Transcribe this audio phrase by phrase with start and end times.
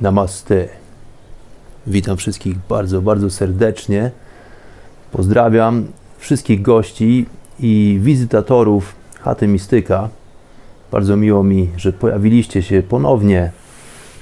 [0.00, 0.68] Namaste.
[1.86, 4.10] Witam wszystkich bardzo, bardzo serdecznie.
[5.12, 5.86] Pozdrawiam
[6.18, 7.26] wszystkich gości
[7.60, 10.08] i wizytatorów chaty Mistyka.
[10.92, 13.50] Bardzo miło mi, że pojawiliście się ponownie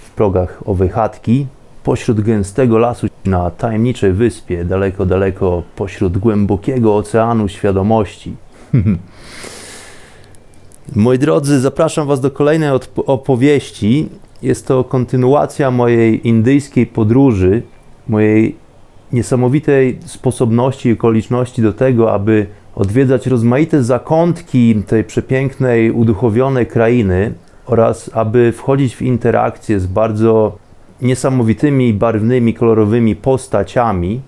[0.03, 1.47] w progach owej chatki
[1.85, 8.37] pośród gęstego lasu na tajemniczej wyspie, daleko, daleko pośród głębokiego oceanu świadomości.
[10.97, 12.71] Moi drodzy, zapraszam Was do kolejnej
[13.07, 14.09] opowieści.
[14.43, 17.63] Jest to kontynuacja mojej indyjskiej podróży,
[18.09, 18.57] mojej
[19.13, 27.33] niesamowitej sposobności i okoliczności do tego, aby odwiedzać rozmaite zakątki tej przepięknej, uduchowionej krainy
[27.67, 30.59] oraz aby wchodzić w interakcje z bardzo
[31.03, 34.21] niesamowitymi, barwnymi, kolorowymi postaciami,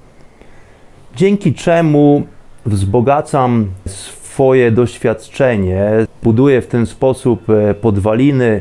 [1.17, 2.23] dzięki czemu
[2.67, 5.91] wzbogacam swoje doświadczenie,
[6.23, 8.61] buduję w ten sposób e, podwaliny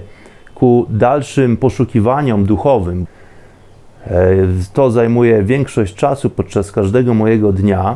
[0.60, 3.06] ku dalszym poszukiwaniom duchowym.
[4.08, 4.28] E,
[4.74, 7.96] to zajmuje większość czasu podczas każdego mojego dnia,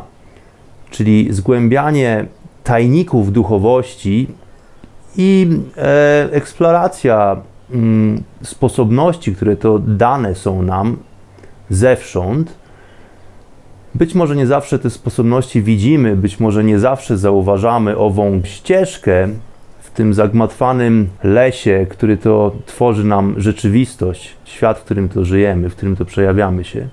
[0.90, 2.26] czyli zgłębianie
[2.64, 4.28] tajników duchowości
[5.16, 7.36] i e, eksploracja
[7.70, 10.96] mm, sposobności, które to dane są nam
[11.70, 12.54] zewsząd.
[13.94, 19.28] Być może nie zawsze te sposobności widzimy, być może nie zawsze zauważamy ową ścieżkę
[19.94, 25.96] tym zagmatwanym lesie, który to tworzy nam rzeczywistość, świat, w którym to żyjemy, w którym
[25.96, 26.88] to przejawiamy się.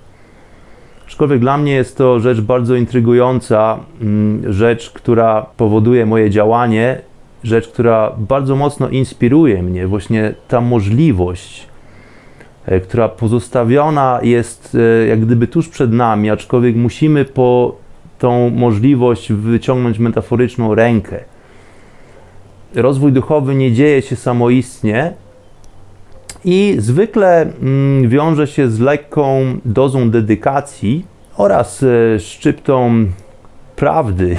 [1.08, 7.02] Aczkolwiek dla mnie jest to rzecz bardzo intrygująca, mm, rzecz, która powoduje moje działanie,
[7.44, 11.68] rzecz, która bardzo mocno inspiruje mnie, właśnie ta możliwość,
[12.66, 17.76] e, która pozostawiona jest e, jak gdyby tuż przed nami, aczkolwiek musimy po
[18.20, 21.31] tą możliwość wyciągnąć metaforyczną rękę.
[22.76, 25.14] Rozwój duchowy nie dzieje się samoistnie,
[26.46, 31.06] i zwykle mm, wiąże się z lekką dozą dedykacji
[31.38, 33.06] oraz e, szczyptą
[33.76, 34.38] prawdy,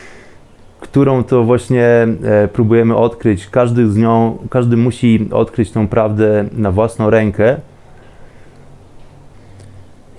[0.80, 3.46] którą to właśnie e, próbujemy odkryć.
[3.50, 7.56] Każdy z nią, każdy musi odkryć tą prawdę na własną rękę.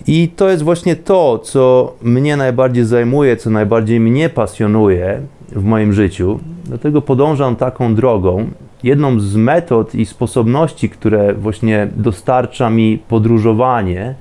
[0.07, 5.21] I to jest właśnie to, co mnie najbardziej zajmuje, co najbardziej mnie pasjonuje
[5.56, 6.40] w moim życiu.
[6.66, 8.47] Dlatego podążam taką drogą
[8.84, 14.16] jedną z metod i sposobności, które właśnie dostarcza mi podróżowanie,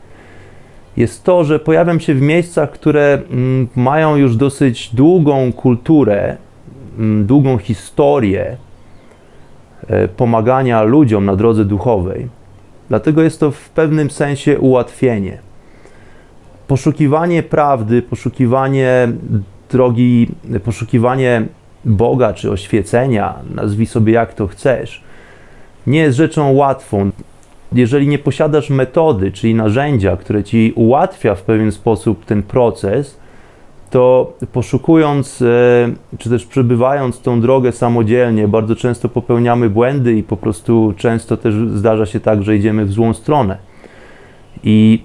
[0.97, 6.37] jest to, że pojawiam się w miejscach, które mm, mają już dosyć długą kulturę,
[6.98, 8.56] mm, długą historię
[9.88, 12.28] e, pomagania ludziom na drodze duchowej.
[12.88, 15.38] Dlatego jest to w pewnym sensie ułatwienie.
[16.66, 19.09] Poszukiwanie prawdy, poszukiwanie
[19.72, 20.28] drogi,
[20.64, 21.42] poszukiwanie
[21.84, 25.02] Boga czy oświecenia, nazwij sobie jak to chcesz,
[25.86, 27.10] nie jest rzeczą łatwą.
[27.72, 33.22] Jeżeli nie posiadasz metody, czyli narzędzia, które ci ułatwia w pewien sposób ten proces,
[33.90, 40.36] to poszukując, e, czy też przebywając tą drogę samodzielnie, bardzo często popełniamy błędy i po
[40.36, 43.56] prostu często też zdarza się tak, że idziemy w złą stronę.
[44.64, 45.02] I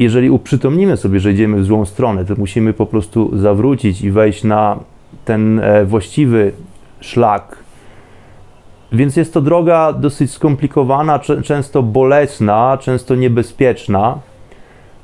[0.00, 4.44] jeżeli uprzytomnimy sobie, że idziemy w złą stronę, to musimy po prostu zawrócić i wejść
[4.44, 4.78] na
[5.24, 6.52] ten e, właściwy
[7.00, 7.56] szlak.
[8.92, 14.18] Więc jest to droga dosyć skomplikowana, często bolesna, często niebezpieczna,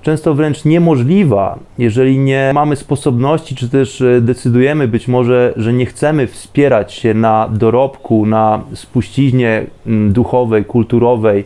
[0.02, 5.86] często wręcz niemożliwa, jeżeli nie mamy sposobności, czy też e, decydujemy być może, że nie
[5.86, 9.66] chcemy wspierać się na dorobku, na spuściźnie
[10.10, 11.44] duchowej, kulturowej,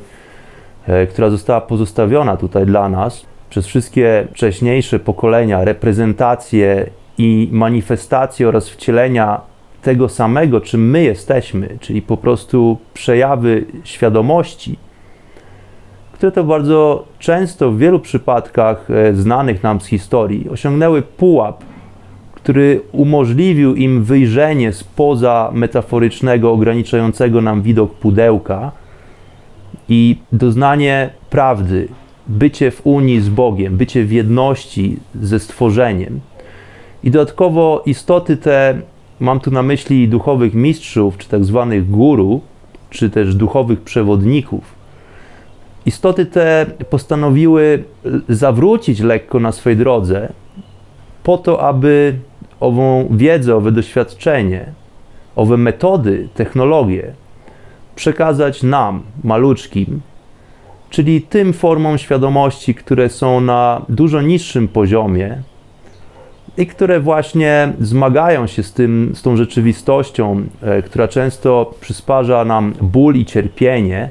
[0.87, 8.69] e, która została pozostawiona tutaj dla nas przez wszystkie wcześniejsze pokolenia, reprezentacje i manifestacje oraz
[8.69, 9.41] wcielenia
[9.83, 14.79] tego samego, czym my jesteśmy, czyli po prostu przejawy świadomości,
[16.13, 21.65] które to bardzo często w wielu przypadkach e, znanych nam z historii osiągnęły pułap,
[22.35, 28.73] który umożliwił im wyjrzenie spoza metaforycznego, ograniczającego nam widok pudełka
[29.89, 31.89] i doznanie prawdy,
[32.31, 36.21] bycie w unii z Bogiem, bycie w jedności ze stworzeniem.
[37.05, 38.81] I dodatkowo istoty te,
[39.21, 42.41] mam tu na myśli duchowych mistrzów, czy tak zwanych guru,
[42.91, 44.75] czy też duchowych przewodników.
[45.87, 47.85] Istoty te postanowiły
[48.29, 50.33] zawrócić lekko na swojej drodze,
[51.23, 52.19] po to, aby
[52.61, 54.73] ową wiedzę, owe doświadczenie,
[55.37, 57.13] owe metody, technologie
[57.95, 60.01] przekazać nam, maluczkim,
[60.91, 65.43] czyli tym formom świadomości, które są na dużo niższym poziomie
[66.57, 72.75] i które właśnie zmagają się z, tym, z tą rzeczywistością, e, która często przysparza nam
[72.81, 74.11] ból i cierpienie.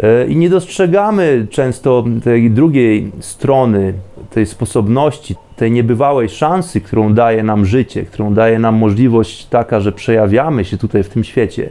[0.00, 3.94] E, I nie dostrzegamy często tej drugiej strony,
[4.30, 9.92] tej sposobności, tej niebywałej szansy, którą daje nam życie, którą daje nam możliwość taka, że
[9.92, 11.70] przejawiamy się tutaj w tym świecie.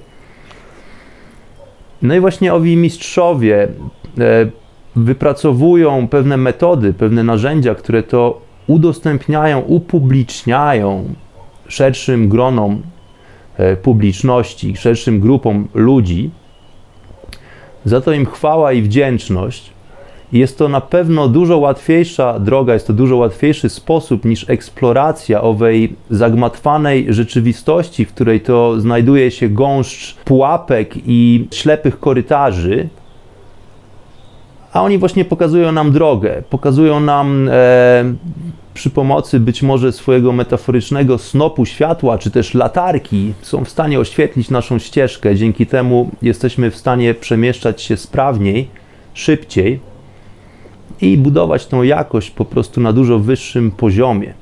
[2.03, 3.67] No i właśnie owi mistrzowie
[4.19, 4.49] e,
[4.95, 11.13] wypracowują pewne metody, pewne narzędzia, które to udostępniają, upubliczniają
[11.67, 12.81] szerszym gronom
[13.57, 16.31] e, publiczności, szerszym grupom ludzi.
[17.85, 19.73] Za to im chwała i wdzięczność.
[20.33, 25.95] Jest to na pewno dużo łatwiejsza droga, jest to dużo łatwiejszy sposób niż eksploracja owej
[26.09, 32.89] zagmatwanej rzeczywistości, w której to znajduje się gąszcz pułapek i ślepych korytarzy.
[34.73, 38.13] A oni właśnie pokazują nam drogę, pokazują nam e,
[38.73, 44.49] przy pomocy być może swojego metaforycznego snopu światła, czy też latarki, są w stanie oświetlić
[44.49, 45.35] naszą ścieżkę.
[45.35, 48.67] Dzięki temu jesteśmy w stanie przemieszczać się sprawniej,
[49.13, 49.92] szybciej
[51.03, 54.33] i budować tą jakość po prostu na dużo wyższym poziomie.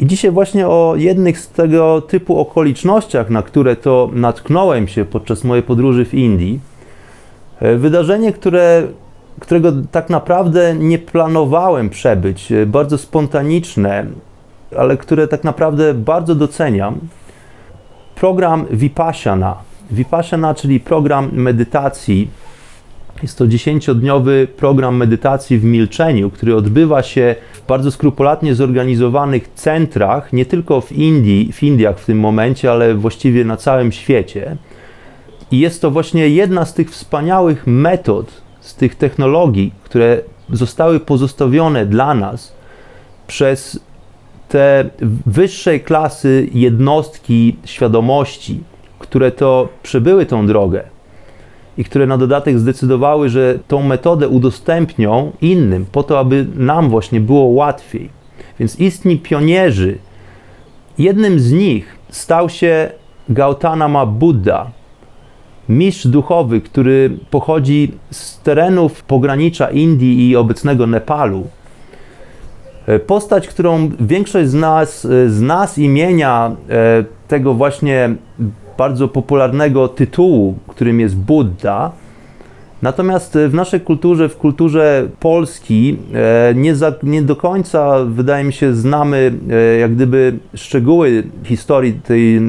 [0.00, 5.44] I dzisiaj właśnie o jednych z tego typu okolicznościach, na które to natknąłem się podczas
[5.44, 6.60] mojej podróży w Indii.
[7.60, 8.82] E, wydarzenie, które,
[9.40, 14.06] którego tak naprawdę nie planowałem przebyć, e, bardzo spontaniczne,
[14.78, 16.98] ale które tak naprawdę bardzo doceniam.
[18.14, 19.56] Program Vipassana.
[19.90, 22.28] Vipassana, czyli program medytacji
[23.22, 30.32] jest to dziesięciodniowy program medytacji w milczeniu, który odbywa się w bardzo skrupulatnie zorganizowanych centrach,
[30.32, 34.56] nie tylko w Indii, w Indiach w tym momencie, ale właściwie na całym świecie.
[35.50, 40.20] I jest to właśnie jedna z tych wspaniałych metod, z tych technologii, które
[40.52, 42.52] zostały pozostawione dla nas
[43.26, 43.80] przez
[44.48, 44.90] te
[45.26, 48.60] wyższej klasy jednostki świadomości,
[48.98, 50.91] które to przebyły tą drogę
[51.78, 57.20] i które na dodatek zdecydowały, że tą metodę udostępnią innym, po to, aby nam właśnie
[57.20, 58.08] było łatwiej.
[58.58, 59.98] Więc istni pionierzy,
[60.98, 62.90] jednym z nich stał się
[63.28, 64.70] Gautama Buddha,
[65.68, 71.46] mistrz duchowy, który pochodzi z terenów pogranicza Indii i obecnego Nepalu.
[73.06, 78.14] Postać, którą większość z nas zna z imienia e, tego właśnie
[78.82, 81.92] bardzo popularnego tytułu, którym jest Buddha.
[82.82, 88.52] Natomiast w naszej kulturze, w kulturze Polski, e, nie, za, nie do końca, wydaje mi
[88.52, 92.40] się, znamy e, jak gdyby szczegóły historii tej, e,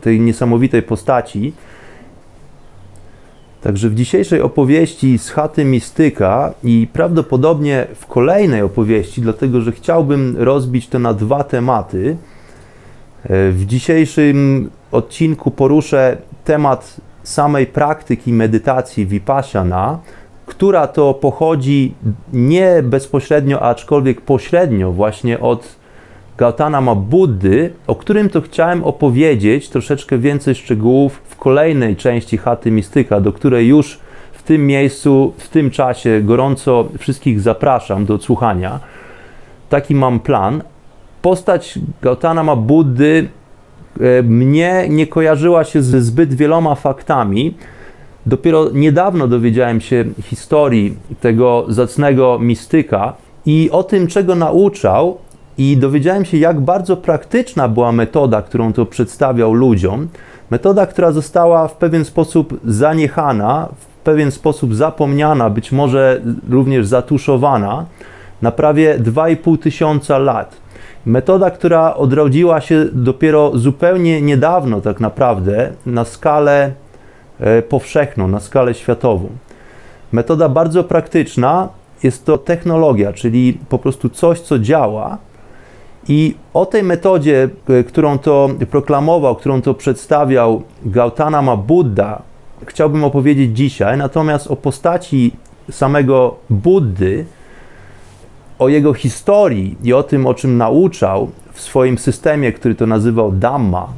[0.00, 1.52] tej niesamowitej postaci.
[3.62, 10.36] Także w dzisiejszej opowieści z chaty mistyka i prawdopodobnie w kolejnej opowieści, dlatego że chciałbym
[10.38, 12.16] rozbić to na dwa tematy.
[13.28, 19.98] W dzisiejszym odcinku poruszę temat samej praktyki medytacji vipassana,
[20.46, 21.94] która to pochodzi
[22.32, 25.76] nie bezpośrednio, aczkolwiek pośrednio właśnie od
[26.38, 33.20] Gautama Buddy, o którym to chciałem opowiedzieć troszeczkę więcej szczegółów w kolejnej części chaty mistyka,
[33.20, 33.98] do której już
[34.32, 38.80] w tym miejscu, w tym czasie gorąco wszystkich zapraszam do odsłuchania.
[39.68, 40.62] Taki mam plan.
[41.22, 43.28] Postać Gautama Buddy
[44.22, 47.54] mnie nie kojarzyła się ze zbyt wieloma faktami.
[48.26, 53.12] Dopiero niedawno dowiedziałem się historii tego zacnego mistyka
[53.46, 55.18] i o tym, czego nauczał,
[55.58, 60.08] i dowiedziałem się, jak bardzo praktyczna była metoda, którą to przedstawiał ludziom.
[60.50, 67.86] Metoda, która została w pewien sposób zaniechana, w pewien sposób zapomniana, być może również zatuszowana
[68.42, 70.56] na prawie 2,5 tysiąca lat.
[71.06, 76.72] Metoda, która odrodziła się dopiero zupełnie niedawno, tak naprawdę, na skalę
[77.40, 79.28] e, powszechną, na skalę światową.
[80.12, 81.68] Metoda bardzo praktyczna,
[82.02, 85.18] jest to technologia, czyli po prostu coś, co działa.
[86.08, 92.22] I o tej metodzie, e, którą to proklamował, którą to przedstawiał Gautama Buddha,
[92.66, 93.98] chciałbym opowiedzieć dzisiaj.
[93.98, 95.32] Natomiast o postaci
[95.70, 97.24] samego Buddy,
[98.58, 103.32] o jego historii i o tym, o czym nauczał w swoim systemie, który to nazywał
[103.32, 103.88] Dhamma,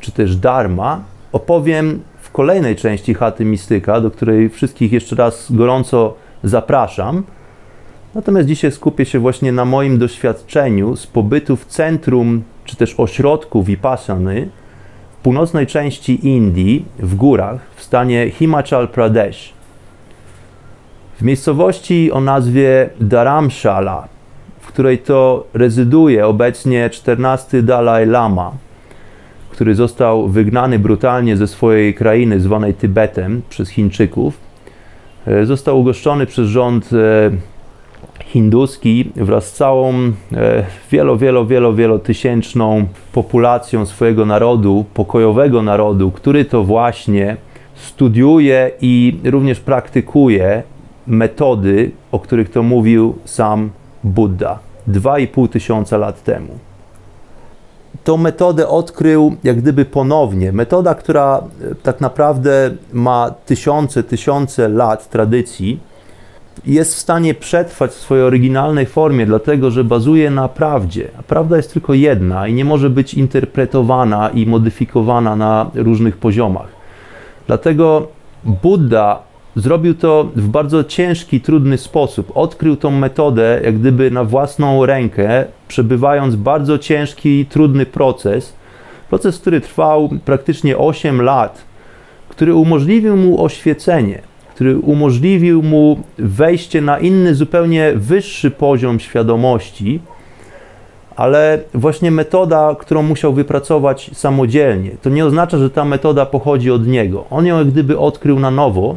[0.00, 1.00] czy też Dharma,
[1.32, 7.22] opowiem w kolejnej części Chaty Mistyka, do której wszystkich jeszcze raz gorąco zapraszam.
[8.14, 13.62] Natomiast dzisiaj skupię się właśnie na moim doświadczeniu z pobytu w centrum, czy też ośrodku
[13.62, 14.48] Vipassany
[15.12, 19.55] w północnej części Indii, w górach, w stanie Himachal Pradesh.
[21.18, 24.08] W miejscowości o nazwie Dharamshala,
[24.60, 28.52] w której to rezyduje obecnie 14 Dalai Lama,
[29.50, 34.38] który został wygnany brutalnie ze swojej krainy zwanej Tybetem przez Chińczyków.
[35.26, 37.30] E, został ugoszczony przez rząd e,
[38.24, 40.12] hinduski wraz z całą e,
[40.90, 47.36] wielo, wielo, wielo, wielotysięczną populacją swojego narodu, pokojowego narodu, który to właśnie
[47.74, 50.62] studiuje i również praktykuje
[51.06, 53.70] metody, o których to mówił sam
[54.04, 54.58] Buddha
[54.88, 56.58] 2,5 tysiąca lat temu.
[58.04, 60.52] Tą metodę odkrył jak gdyby ponownie.
[60.52, 65.80] Metoda, która e, tak naprawdę ma tysiące, tysiące lat tradycji,
[66.66, 71.08] jest w stanie przetrwać w swojej oryginalnej formie, dlatego że bazuje na prawdzie.
[71.18, 76.68] A prawda jest tylko jedna i nie może być interpretowana i modyfikowana na różnych poziomach.
[77.46, 78.08] Dlatego
[78.44, 79.22] Buddha
[79.56, 82.32] zrobił to w bardzo ciężki, trudny sposób.
[82.34, 88.52] Odkrył tą metodę jak gdyby na własną rękę, przebywając bardzo ciężki, trudny proces.
[89.08, 91.64] Proces, który trwał praktycznie 8 lat,
[92.28, 94.22] który umożliwił mu oświecenie
[94.56, 100.00] który umożliwił mu wejście na inny, zupełnie wyższy poziom świadomości,
[101.16, 104.90] ale właśnie metoda, którą musiał wypracować samodzielnie.
[105.02, 107.24] To nie oznacza, że ta metoda pochodzi od niego.
[107.30, 108.96] On ją jak gdyby odkrył na nowo,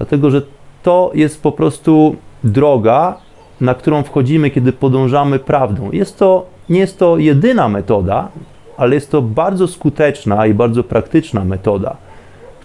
[0.00, 0.42] dlatego że
[0.82, 3.18] to jest po prostu droga,
[3.60, 5.90] na którą wchodzimy, kiedy podążamy prawdą.
[5.90, 8.28] Jest to, nie jest to jedyna metoda,
[8.76, 11.96] ale jest to bardzo skuteczna i bardzo praktyczna metoda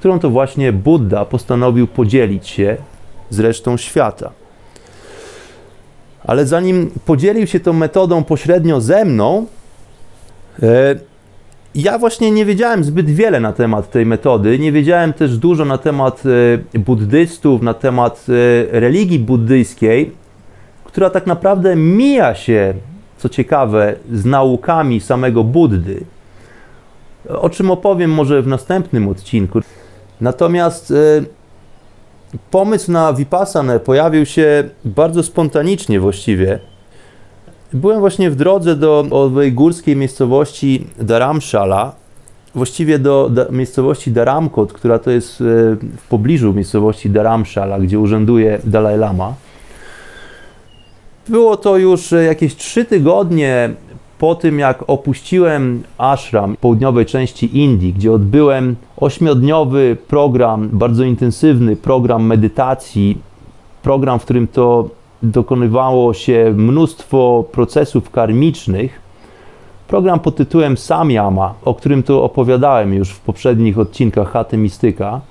[0.06, 2.78] którą to właśnie Buddha postanowił podzielić się
[3.30, 4.32] z resztą świata.
[6.24, 9.46] Ale zanim podzielił się tą metodą pośrednio ze mną,
[10.64, 10.96] e,
[11.76, 14.60] ja właśnie nie wiedziałem zbyt wiele na temat tej metody.
[14.60, 16.24] Nie wiedziałem też dużo na temat
[16.76, 20.12] e, buddystów, na temat e, religii buddyjskiej,
[20.84, 22.74] która tak naprawdę mija się,
[23.18, 26.06] co ciekawe, z naukami samego Buddy.
[27.30, 29.60] O czym opowiem może w następnym odcinku.
[30.22, 31.26] Natomiast y,
[32.52, 36.60] pomysł na Vipassanę pojawił się bardzo spontanicznie właściwie.
[37.74, 41.92] Byłem właśnie w drodze do owej górskiej miejscowości Dharamshala,
[42.56, 45.44] właściwie do, do miejscowości Dharamkot, która to jest y,
[45.98, 49.34] w pobliżu miejscowości Dharamshala, gdzie urzęduje Dalai Lama.
[51.28, 53.70] Było to już jakieś trzy tygodnie
[54.20, 62.26] po tym, jak opuściłem ashram południowej części Indii, gdzie odbyłem ośmiodniowy program, bardzo intensywny program
[62.26, 63.18] medytacji,
[63.84, 64.90] program, w którym to
[65.32, 69.06] dokonywało się mnóstwo procesów karmicznych,
[69.88, 75.22] program pod tytułem Samyama, o którym tu opowiadałem już w poprzednich odcinkach Chaty Mistyka.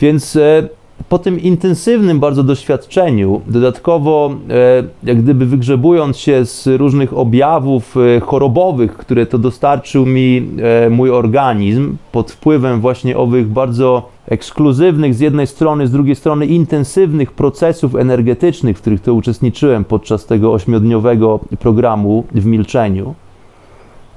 [0.00, 0.68] Więc e,
[1.08, 8.20] po tym intensywnym bardzo doświadczeniu, dodatkowo e, jak gdyby wygrzebując się z różnych objawów e,
[8.20, 10.48] chorobowych, które to dostarczył mi
[10.90, 17.32] mój organizm, pod wpływem właśnie owych bardzo ekskluzywnych z jednej strony, z drugiej strony intensywnych
[17.32, 23.14] procesów energetycznych, w których to uczestniczyłem podczas tego ośmiodniowego programu w milczeniu.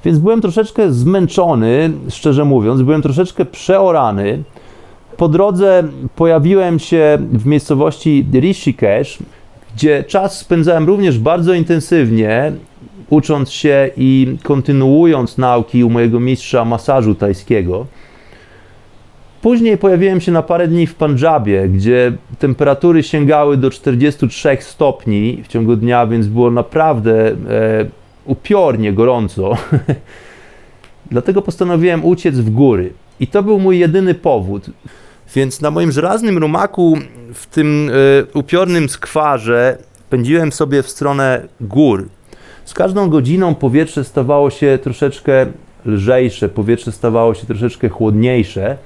[0.06, 4.44] Więc byłem troszeczkę zmęczony, szczerze mówiąc, byłem troszeczkę przeorany.
[5.18, 5.84] Po drodze
[6.16, 9.20] pojawiłem się w miejscowości Rishikesh,
[9.76, 12.52] gdzie czas spędzałem również bardzo intensywnie,
[13.10, 17.86] ucząc się i kontynuując nauki u mojego mistrza masażu tajskiego.
[19.41, 25.48] Później pojawiłem się na parę dni w Pandżabie, gdzie temperatury sięgały do 43 stopni w
[25.48, 27.36] ciągu dnia, więc było naprawdę e,
[28.25, 29.53] upiornie gorąco.
[31.12, 32.94] Dlatego postanowiłem uciec w góry.
[33.20, 34.65] I to był mój jedyny powód.
[35.36, 36.98] Więc na moim żelaznym rumaku
[37.34, 39.77] w tym y, upiornym skwarze
[40.10, 42.08] pędziłem sobie w stronę gór.
[42.65, 45.46] Z każdą godziną powietrze stawało się troszeczkę
[45.86, 48.77] lżejsze, powietrze stawało się troszeczkę chłodniejsze.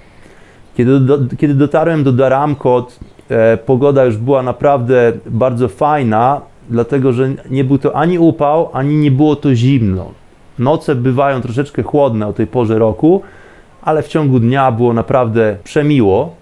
[0.77, 2.99] Kiedy, do, kiedy dotarłem do Daramkot,
[3.29, 8.95] e, pogoda już była naprawdę bardzo fajna, dlatego że nie był to ani upał, ani
[8.95, 10.11] nie było to zimno.
[10.59, 13.21] Noce bywają troszeczkę chłodne o tej porze roku,
[13.81, 16.35] ale w ciągu dnia było naprawdę przemiło.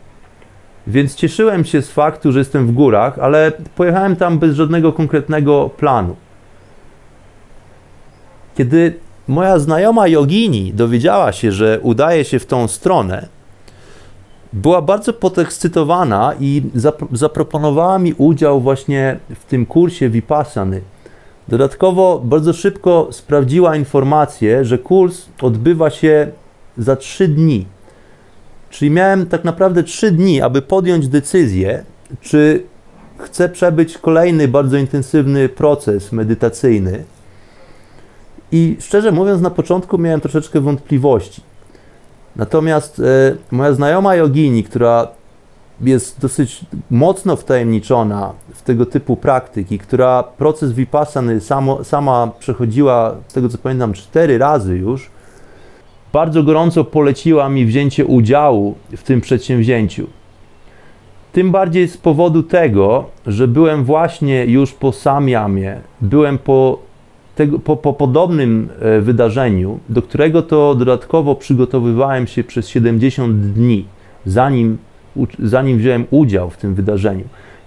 [0.88, 5.70] Więc cieszyłem się z faktu, że jestem w górach, ale pojechałem tam bez żadnego konkretnego
[5.78, 6.16] planu.
[8.58, 8.94] Kiedy
[9.28, 13.28] moja znajoma jogini dowiedziała się, że udaje się w tą stronę,
[14.54, 20.82] była bardzo podekscytowana i zap zaproponowała mi udział właśnie w tym kursie Vipassany.
[21.48, 26.32] Dodatkowo bardzo szybko sprawdziła informację, że kurs odbywa się
[26.78, 27.66] za trzy dni.
[28.70, 31.84] Czyli miałem tak naprawdę trzy dni, aby podjąć decyzję,
[32.22, 32.64] czy
[33.18, 37.04] chcę przebyć kolejny bardzo intensywny proces medytacyjny.
[38.52, 41.42] I szczerze mówiąc, na początku miałem troszeczkę wątpliwości.
[42.40, 45.08] Natomiast e, moja znajoma jogini, która
[45.82, 53.34] jest dosyć mocno wtajemniczona w tego typu praktyki, która proces vipassany samo, sama przechodziła, z
[53.34, 55.10] tego co pamiętam, cztery razy już,
[56.14, 60.08] bardzo gorąco poleciła mi wzięcie udziału w tym przedsięwzięciu.
[61.34, 66.80] Tym bardziej z powodu tego, że byłem właśnie już po Samiamie, byłem po,
[67.40, 73.86] tego, po, po podobnym e, wydarzeniu, do którego to dodatkowo przygotowywałem się przez 70 dni,
[74.26, 74.78] zanim,
[75.40, 77.24] zanim wziąłem udział w tym wydarzeniu.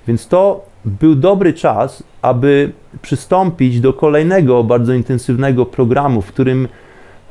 [0.09, 6.69] Więc to był dobry czas, aby przystąpić do kolejnego bardzo intensywnego programu, w którym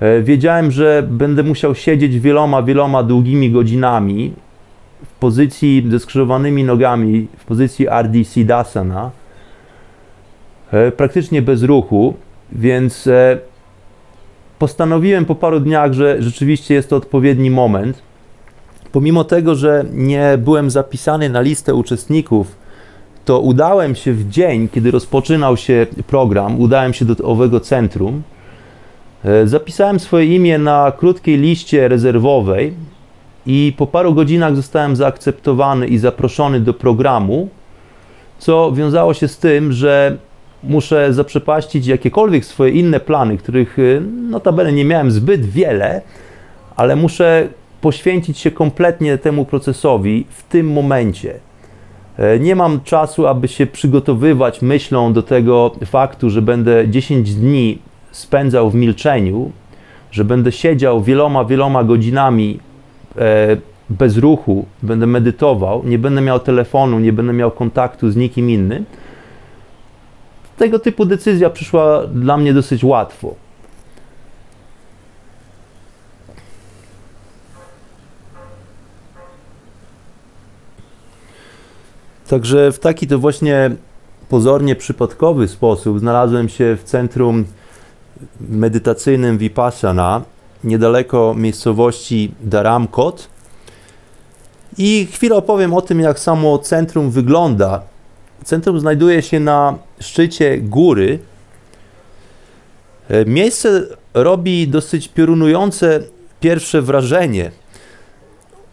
[0.01, 4.33] E, wiedziałem, że będę musiał siedzieć wieloma, wieloma długimi godzinami
[5.05, 9.11] w pozycji ze skrzyżowanymi nogami, w pozycji Ardhi Siddhasana,
[10.71, 12.13] e, praktycznie bez ruchu,
[12.51, 13.37] więc e,
[14.59, 18.01] postanowiłem po paru dniach, że rzeczywiście jest to odpowiedni moment.
[18.91, 22.55] Pomimo tego, że nie byłem zapisany na listę uczestników,
[23.25, 28.23] to udałem się w dzień, kiedy rozpoczynał się program, udałem się do owego centrum
[29.25, 32.73] E, zapisałem swoje imię na krótkiej liście rezerwowej
[33.45, 37.49] i po paru godzinach zostałem zaakceptowany i zaproszony do programu,
[38.39, 40.17] co wiązało się z tym, że
[40.63, 46.01] muszę zaprzepaścić jakiekolwiek swoje inne plany, których e, notabene nie miałem zbyt wiele,
[46.75, 47.47] ale muszę
[47.81, 51.39] poświęcić się kompletnie temu procesowi w tym momencie.
[52.17, 57.79] E, nie mam czasu, aby się przygotowywać myślą do tego faktu, że będę 10 dni
[58.11, 59.51] spędzał w milczeniu,
[60.11, 62.59] że będę siedział wieloma, wieloma godzinami
[63.17, 63.57] e,
[63.89, 68.85] bez ruchu, będę medytował, nie będę miał telefonu, nie będę miał kontaktu z nikim innym,
[70.57, 73.35] tego typu decyzja przyszła dla mnie dosyć łatwo.
[82.27, 83.71] Także w taki to właśnie
[84.29, 87.45] pozornie przypadkowy sposób znalazłem się w centrum
[88.39, 90.21] medytacyjnym Vipassana
[90.63, 93.27] niedaleko miejscowości Dharamkot
[94.77, 97.81] i chwilę opowiem o tym, jak samo centrum wygląda.
[98.43, 101.19] Centrum znajduje się na szczycie góry.
[103.09, 103.83] E, miejsce
[104.13, 105.99] robi dosyć piorunujące
[106.39, 107.51] pierwsze wrażenie.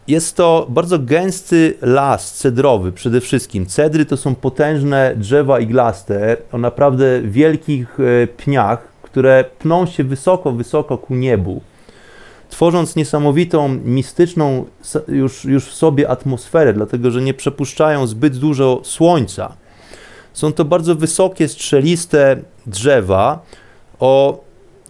[0.09, 3.67] Jest to bardzo gęsty las cedrowy przede wszystkim.
[3.67, 10.53] Cedry to są potężne drzewa iglaste o naprawdę wielkich e, pniach, które pną się wysoko,
[10.53, 11.61] wysoko ku niebu,
[12.51, 14.65] tworząc niesamowitą, mistyczną
[15.09, 19.53] już, już w sobie atmosferę, dlatego że nie przepuszczają zbyt dużo słońca.
[20.39, 23.43] Są to bardzo wysokie, strzeliste drzewa
[24.01, 24.41] o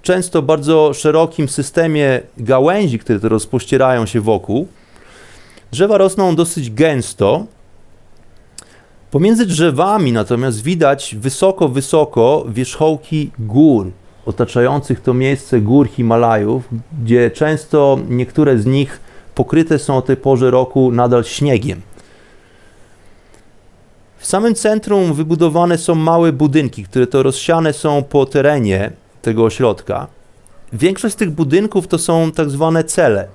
[0.03, 4.69] często bardzo szerokim systemie gałęzi, które to rozpościerają się wokół.
[5.71, 7.47] Drzewa rosną dosyć gęsto.
[9.11, 13.91] Pomiędzy drzewami natomiast widać wysoko, wysoko wierzchołki gór,
[14.27, 16.69] otaczających to miejsce gór Himalajów,
[17.05, 19.01] gdzie często niektóre z nich
[19.35, 21.88] pokryte są o tej porze roku nadal śniegiem.
[24.19, 28.91] W samym centrum wybudowane są małe budynki, które to rozsiane są po terenie
[29.23, 30.07] tego ośrodka.
[30.73, 33.29] Większość z tych budynków to są tak zwane cele.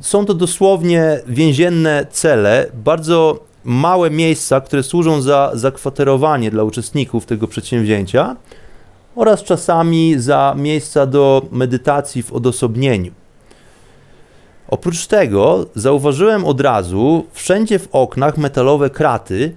[0.00, 7.48] Są to dosłownie więzienne cele, bardzo małe miejsca, które służą za zakwaterowanie dla uczestników tego
[7.48, 8.36] przedsięwzięcia
[9.16, 13.12] oraz czasami za miejsca do medytacji w odosobnieniu.
[14.68, 19.54] Oprócz tego zauważyłem od razu wszędzie w oknach metalowe kraty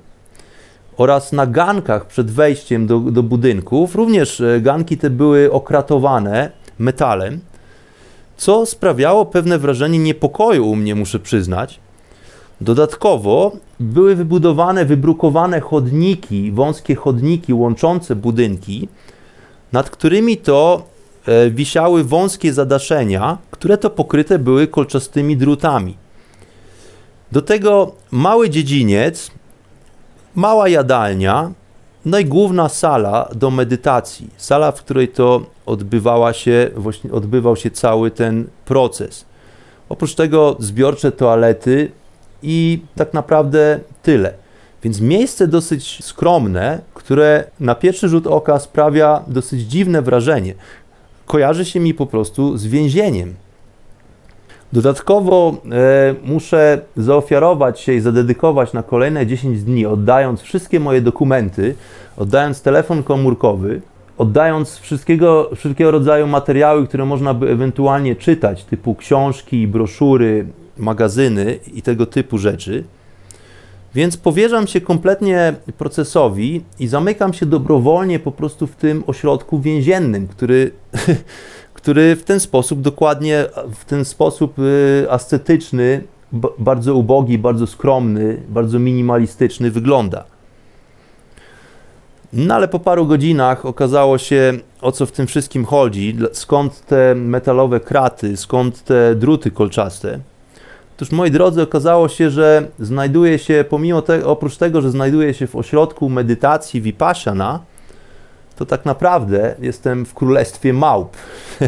[0.98, 3.96] oraz na gankach przed wejściem do, do budynków.
[3.96, 7.40] Również e, ganki te były okratowane metalem,
[8.38, 11.80] co sprawiało pewne wrażenie niepokoju u mnie, muszę przyznać.
[12.62, 18.88] Dodatkowo były wybudowane, wybrukowane chodniki, wąskie chodniki łączące budynki,
[19.72, 20.84] nad którymi to
[21.26, 25.98] e, wisiały wąskie zadaszenia, które to pokryte były kolczastymi drutami.
[27.32, 29.32] Do tego mały dziedziniec,
[30.36, 31.52] mała jadalnia,
[32.06, 34.30] no i główna sala do medytacji.
[34.38, 39.26] Sala, w której to odbywała się, właśnie odbywał się cały ten proces.
[39.90, 41.92] Oprócz tego zbiorcze toalety
[42.44, 44.34] i tak naprawdę tyle.
[44.84, 50.54] Więc miejsce dosyć skromne, które na pierwszy rzut oka sprawia dosyć dziwne wrażenie.
[51.26, 53.36] Kojarzy się mi po prostu z więzieniem.
[54.74, 61.76] Dodatkowo e, muszę zaofiarować się i zadedykować na kolejne 10 dni, oddając wszystkie moje dokumenty,
[62.18, 63.82] oddając telefon komórkowy,
[64.18, 70.46] oddając wszystkiego, wszelkiego rodzaju materiały, które można by ewentualnie czytać, typu książki, broszury,
[70.78, 72.84] magazyny i tego typu rzeczy.
[73.96, 80.28] Więc powierzam się kompletnie procesowi i zamykam się dobrowolnie po prostu w tym ośrodku więziennym,
[80.28, 80.72] który,
[81.84, 86.04] który w ten sposób, dokładnie w ten sposób y, ascetyczny,
[86.60, 90.24] bardzo ubogi, bardzo skromny, bardzo minimalistyczny wygląda.
[92.34, 97.16] No ale po paru godzinach okazało się, o co w tym wszystkim chodzi, skąd te
[97.16, 100.20] metalowe kraty, skąd te druty kolczaste.
[100.96, 105.48] Otóż, moi drodzy, okazało się, że znajduje się, pomimo tego, oprócz tego, że znajduje się
[105.48, 107.60] w ośrodku medytacji Vipassana,
[108.56, 111.18] to tak naprawdę jestem w królestwie małp.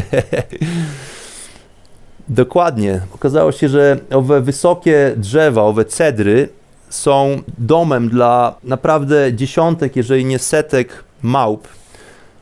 [2.28, 3.00] Dokładnie.
[3.14, 6.48] Okazało się, że owe wysokie drzewa, owe cedry
[6.88, 11.68] są domem dla naprawdę dziesiątek, jeżeli nie setek małp.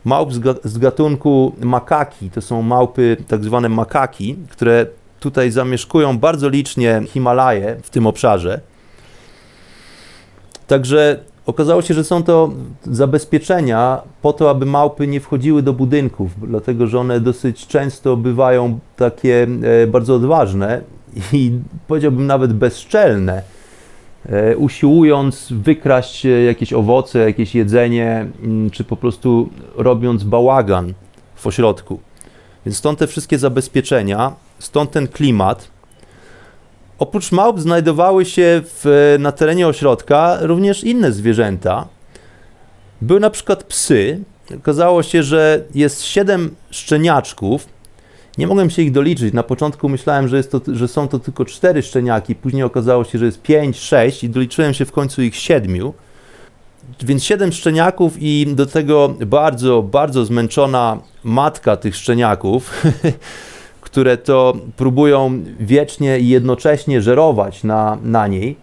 [0.05, 0.33] Małp
[0.65, 4.87] z gatunku makaki, to są małpy tak zwane makaki, które
[5.21, 8.61] tutaj zamieszkują bardzo licznie Himalaje w tym obszarze.
[10.67, 12.51] Także okazało się, że są to
[12.83, 18.79] zabezpieczenia po to, aby małpy nie wchodziły do budynków, dlatego że one dosyć często bywają
[18.97, 19.47] takie
[19.83, 20.81] e, bardzo odważne
[21.33, 21.53] i
[21.87, 23.43] powiedziałbym nawet bezczelne,
[24.27, 30.95] e, usiłując wykraść jakieś owoce, jakieś jedzenie, mm, czy po prostu robiąc bałagan
[31.35, 32.01] w ośrodku.
[32.67, 35.74] Więc stąd te wszystkie zabezpieczenia, stąd ten klimat.
[36.99, 41.89] Oprócz małp znajdowały się w, na terenie ośrodka również inne zwierzęta.
[43.01, 44.21] Były na przykład psy.
[44.57, 47.67] Okazało się, że jest siedem szczeniaczków.
[48.39, 49.35] Nie mogłem się ich doliczyć.
[49.35, 52.35] Na początku myślałem, że, to, że są to tylko cztery szczeniaki.
[52.35, 55.95] Później okazało się, że jest pięć, sześć i doliczyłem się w końcu ich siedmiu.
[57.01, 62.71] Więc siedem szczeniaków i do tego bardzo, bardzo zmęczona matka tych szczeniaków,
[63.95, 68.57] które to próbują wiecznie i jednocześnie żerować na, na niej.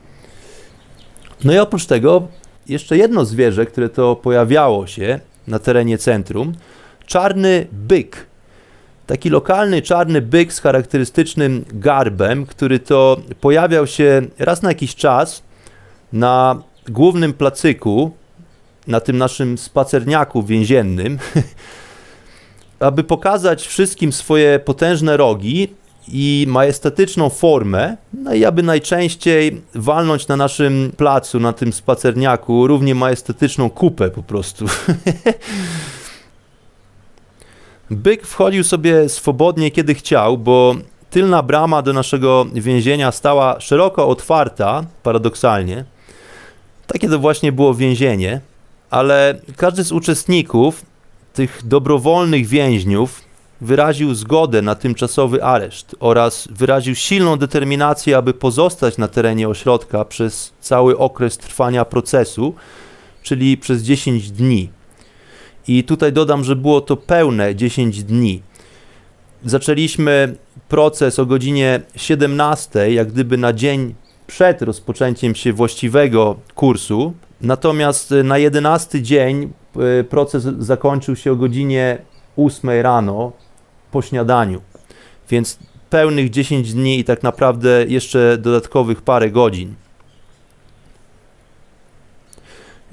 [1.43, 2.27] No i oprócz tego
[2.67, 6.53] jeszcze jedno zwierzę, które to pojawiało się na terenie centrum,
[7.05, 8.25] czarny byk.
[9.07, 15.43] Taki lokalny czarny byk z charakterystycznym garbem, który to pojawiał się raz na jakiś czas
[16.13, 18.11] na głównym placyku,
[18.87, 21.19] na tym naszym spacerniaku więziennym,
[22.81, 25.67] aby pokazać wszystkim swoje potężne rogi
[26.07, 32.95] i majestatyczną formę, no i aby najczęściej walnąć na naszym placu, na tym spacerniaku, równie
[32.95, 34.65] majestatyczną kupę po prostu.
[37.91, 40.75] Byk wchodził sobie swobodnie kiedy chciał, bo
[41.09, 45.85] tylna brama do naszego więzienia stała szeroko otwarta, paradoksalnie.
[46.87, 48.41] Takie to właśnie było więzienie,
[48.89, 50.85] ale każdy z uczestników,
[51.33, 53.21] tych dobrowolnych więźniów,
[53.61, 60.53] wyraził zgodę na tymczasowy areszt oraz wyraził silną determinację, aby pozostać na terenie ośrodka przez
[60.61, 62.53] cały okres trwania procesu,
[63.23, 64.69] czyli przez 10 dni.
[65.67, 68.41] I tutaj dodam, że było to pełne 10 dni.
[69.45, 70.35] Zaczęliśmy
[70.69, 73.95] proces o godzinie 17, jak gdyby na dzień
[74.27, 77.13] przed rozpoczęciem się właściwego kursu.
[77.41, 79.51] Natomiast y, na 11 dzień
[80.09, 81.97] proces zakończył się o godzinie
[82.37, 83.31] 8 rano
[83.91, 84.61] po śniadaniu.
[85.29, 89.75] Więc pełnych 10 dni i tak naprawdę jeszcze dodatkowych parę godzin.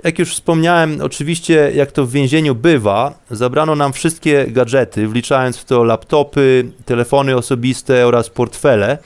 [0.05, 5.65] Jak już wspomniałem, oczywiście, jak to w więzieniu bywa, zabrano nam wszystkie gadżety, wliczając w
[5.65, 8.99] to laptopy, telefony osobiste oraz portfele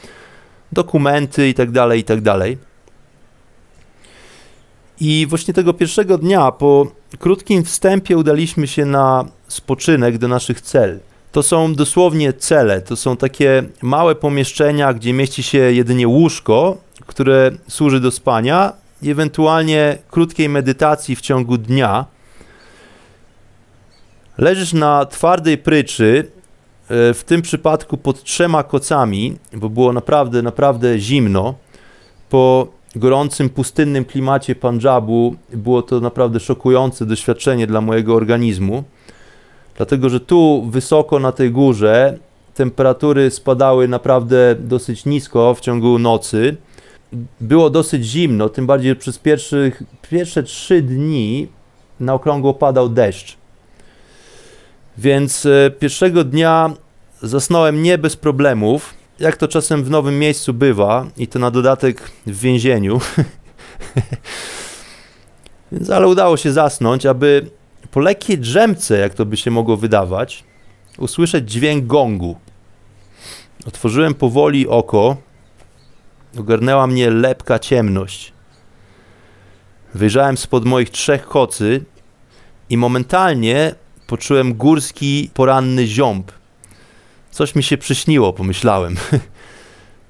[0.73, 2.57] dokumenty itd., tak itd.
[5.05, 6.87] I właśnie tego pierwszego dnia, po
[7.19, 11.01] krótkim wstępie, udaliśmy się na spoczynek do naszych cel.
[11.33, 17.51] To są dosłownie cele, to są takie małe pomieszczenia, gdzie mieści się jedynie łóżko, które
[17.69, 22.07] służy do spania, i ewentualnie krótkiej medytacji w ciągu dnia.
[24.38, 26.31] Leżysz na twardej pryczy,
[26.88, 31.55] e, w tym przypadku pod trzema kocami, bo było naprawdę, naprawdę zimno.
[32.29, 38.85] Po gorącym, pustynnym klimacie Pandżabu było to naprawdę szokujące doświadczenie dla mojego organizmu.
[39.77, 42.19] Dlatego, że tu wysoko na tej górze
[42.55, 46.57] temperatury spadały naprawdę dosyć nisko w ciągu nocy.
[47.41, 51.49] Było dosyć zimno, tym bardziej przez pierwszych, pierwsze trzy dni
[52.01, 53.37] na okrągło padał deszcz.
[54.99, 56.75] Więc e, pierwszego dnia
[57.23, 62.11] zasnąłem nie bez problemów, jak to czasem w nowym miejscu bywa, i to na dodatek
[62.27, 63.01] w więzieniu.
[65.73, 67.51] Więc, ale udało się zasnąć, aby
[67.91, 70.45] po lekkiej drzemce, jak to by się mogło wydawać,
[70.99, 72.37] usłyszeć dźwięk gongu.
[73.67, 75.17] Otworzyłem powoli oko,
[76.39, 78.33] ogarnęła mnie lepka ciemność.
[79.95, 81.85] Wyjrzałem spod moich trzech kocy
[82.71, 83.75] i momentalnie
[84.07, 86.33] poczułem górski, poranny ziąb.
[87.33, 88.97] Coś mi się przyśniło, pomyślałem.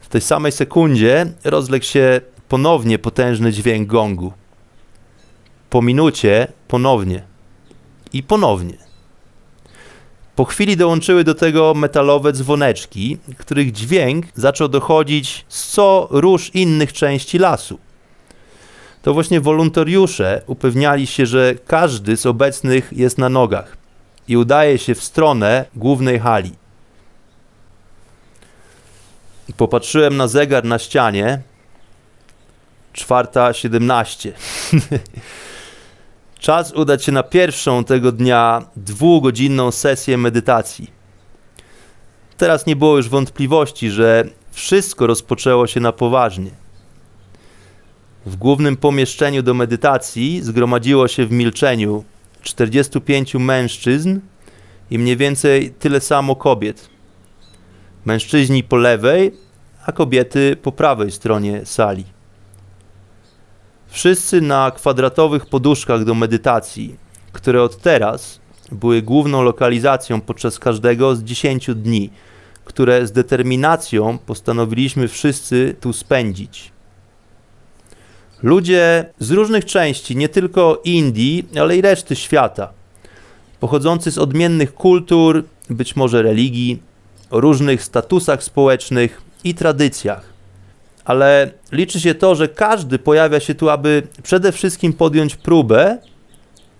[0.00, 4.32] W tej samej sekundzie rozległ się ponownie potężny dźwięk gongu.
[5.70, 7.22] Po minucie ponownie
[8.12, 8.74] i ponownie.
[10.36, 16.92] Po chwili dołączyły do tego metalowe dzwoneczki, których dźwięk zaczął dochodzić z co róż innych
[16.92, 17.78] części lasu.
[19.02, 23.76] To właśnie wolontariusze upewniali się, że każdy z obecnych jest na nogach
[24.28, 26.61] i udaje się w stronę głównej hali.
[29.56, 31.42] Popatrzyłem na zegar na ścianie.
[32.92, 34.32] Czwarta siedemnaście.
[36.38, 40.90] Czas udać się na pierwszą tego dnia dwugodzinną sesję medytacji.
[42.36, 46.50] Teraz nie było już wątpliwości, że wszystko rozpoczęło się na poważnie.
[48.26, 52.04] W głównym pomieszczeniu do medytacji zgromadziło się w milczeniu
[52.42, 54.20] 45 mężczyzn
[54.90, 56.91] i mniej więcej tyle samo kobiet.
[58.04, 59.32] Mężczyźni po lewej,
[59.86, 62.04] a kobiety po prawej stronie sali.
[63.86, 66.96] Wszyscy na kwadratowych poduszkach do medytacji,
[67.32, 68.40] które od teraz
[68.72, 72.10] były główną lokalizacją podczas każdego z 10 dni,
[72.64, 76.72] które z determinacją postanowiliśmy wszyscy tu spędzić.
[78.42, 82.72] Ludzie z różnych części, nie tylko Indii, ale i reszty świata,
[83.60, 86.82] pochodzący z odmiennych kultur, być może religii,
[87.32, 90.24] różnych statusach społecznych i tradycjach.
[91.04, 95.98] Ale liczy się to, że każdy pojawia się tu, aby przede wszystkim podjąć próbę,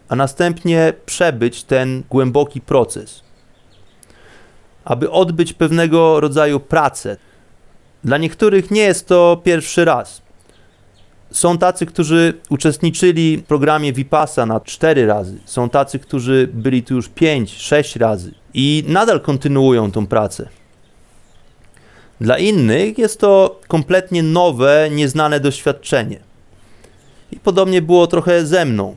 [0.09, 3.23] a następnie przebyć ten głęboki proces.
[4.85, 7.17] Aby odbyć pewnego rodzaju pracę.
[8.05, 10.22] Dla niektórych nie jest to pierwszy raz.
[11.33, 15.39] Są tacy, którzy uczestniczyli w programie Vipassana cztery razy.
[15.45, 20.49] Są tacy, którzy byli tu już pięć, sześć razy i nadal kontynuują tą pracę.
[22.21, 26.21] Dla innych jest to kompletnie nowe, nieznane doświadczenie.
[27.33, 28.97] I podobnie było trochę ze mną.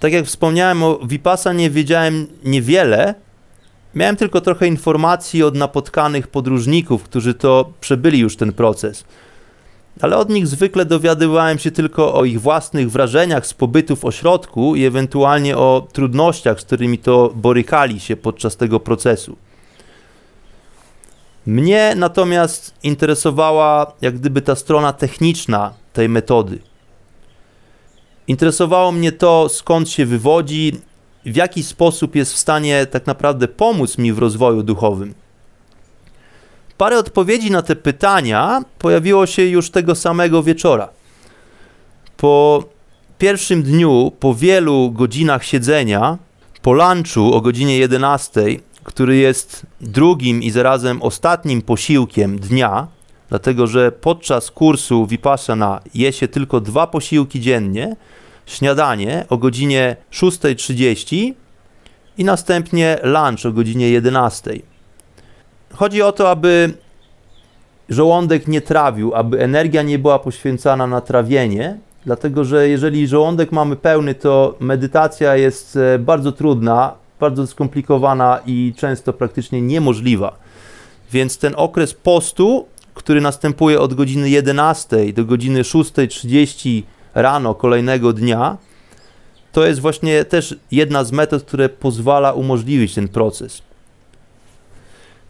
[0.00, 3.14] Tak jak wspomniałem o Vipassanie, wiedziałem niewiele.
[3.94, 9.04] Miałem tylko trochę informacji od napotkanych podróżników, którzy to przebyli już ten proces.
[10.00, 14.76] Ale od nich zwykle dowiadywałem się tylko o ich własnych wrażeniach z pobytu w ośrodku
[14.76, 19.36] i ewentualnie o trudnościach, z którymi to borykali się podczas tego procesu.
[21.46, 26.58] Mnie natomiast interesowała jak gdyby ta strona techniczna tej metody.
[28.26, 30.72] Interesowało mnie to, skąd się wywodzi,
[31.26, 35.14] w jaki sposób jest w stanie tak naprawdę pomóc mi w rozwoju duchowym.
[36.78, 40.88] Parę odpowiedzi na te pytania pojawiło się już tego samego wieczora.
[42.16, 42.64] Po
[43.18, 46.18] pierwszym dniu, po wielu godzinach siedzenia,
[46.62, 48.44] po lunchu o godzinie 11,
[48.84, 52.86] który jest drugim i zarazem ostatnim posiłkiem dnia,
[53.28, 57.96] dlatego że podczas kursu Vipassana je się tylko dwa posiłki dziennie,
[58.46, 61.32] śniadanie o godzinie 6.30
[62.18, 64.67] i następnie lunch o godzinie 11.
[65.74, 66.72] Chodzi o to, aby
[67.88, 73.76] żołądek nie trawił, aby energia nie była poświęcana na trawienie, dlatego że jeżeli żołądek mamy
[73.76, 80.38] pełny, to medytacja jest e, bardzo trudna, bardzo skomplikowana i często praktycznie niemożliwa.
[81.12, 86.82] Więc ten okres postu, który następuje od godziny 11 do godziny 6.30
[87.14, 88.56] rano kolejnego dnia,
[89.52, 93.62] to jest właśnie też jedna z metod, które pozwala umożliwić ten proces.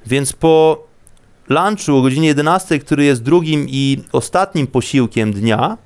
[0.08, 0.84] Więc po
[1.48, 5.78] lunchu o godzinie 11, który jest drugim i ostatnim posiłkiem dnia,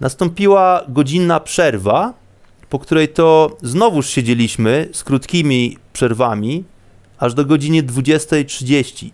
[0.00, 2.14] nastąpiła godzinna przerwa,
[2.68, 6.64] po której to znowuż siedzieliśmy z krótkimi przerwami
[7.18, 9.10] aż do godziny 20.30.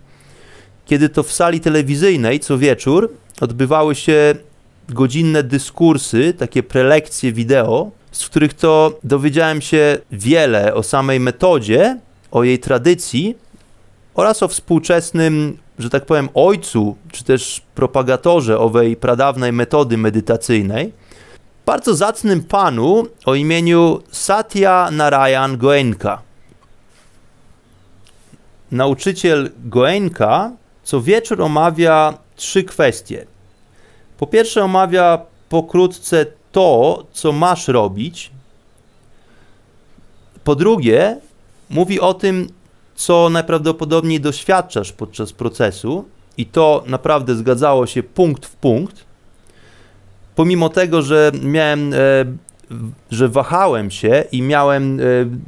[0.85, 4.35] Kiedy to w sali telewizyjnej co wieczór odbywały się
[4.89, 11.99] godzinne dyskursy, takie prelekcje wideo, z których to dowiedziałem się wiele o samej metodzie,
[12.31, 13.35] o jej tradycji
[14.15, 20.93] oraz o współczesnym, że tak powiem, ojcu, czy też propagatorze owej pradawnej metody medytacyjnej,
[21.65, 26.21] bardzo zacnym panu o imieniu Satya Narayan Goenka.
[28.71, 30.51] Nauczyciel Goenka
[30.83, 33.25] co wieczór omawia trzy kwestie.
[34.17, 38.31] Po pierwsze, omawia pokrótce to, co masz robić.
[40.43, 41.17] Po drugie,
[41.69, 42.47] mówi o tym,
[42.95, 46.05] co najprawdopodobniej doświadczasz podczas procesu,
[46.37, 49.05] i to naprawdę zgadzało się punkt w punkt.
[50.35, 51.97] Pomimo tego, że miałem, e,
[53.11, 55.03] że wahałem się i miałem e,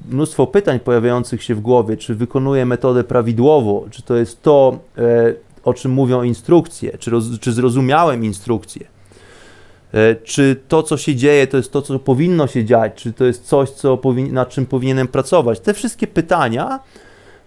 [0.09, 5.33] mnóstwo pytań pojawiających się w głowie, czy wykonuję metodę prawidłowo, czy to jest to, e,
[5.63, 8.85] o czym mówią instrukcje, czy, roz, czy zrozumiałem instrukcje,
[9.93, 13.25] e, czy to, co się dzieje, to jest to, co powinno się dziać, czy to
[13.25, 13.99] jest coś, co
[14.31, 15.59] nad czym powinienem pracować.
[15.59, 16.79] Te wszystkie pytania,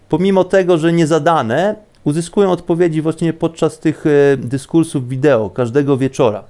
[0.08, 6.44] pomimo tego, że nie zadane, uzyskują odpowiedzi właśnie podczas tych e, dyskursów wideo każdego wieczora.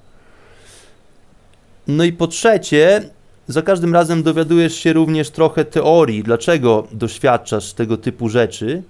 [1.89, 3.03] No i po trzecie,
[3.49, 8.83] za każdym razem dowiadujesz się również trochę teorii, dlaczego doświadczasz tego typu rzeczy.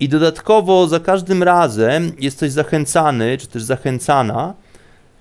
[0.00, 4.54] I dodatkowo za każdym razem jesteś zachęcany, czy też zachęcana,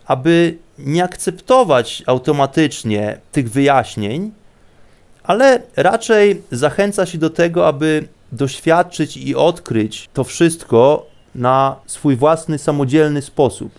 [0.06, 4.32] aby nie akceptować automatycznie tych wyjaśnień,
[5.24, 12.58] ale raczej zachęca się do tego, aby doświadczyć i odkryć to wszystko na swój własny,
[12.58, 13.72] samodzielny sposób.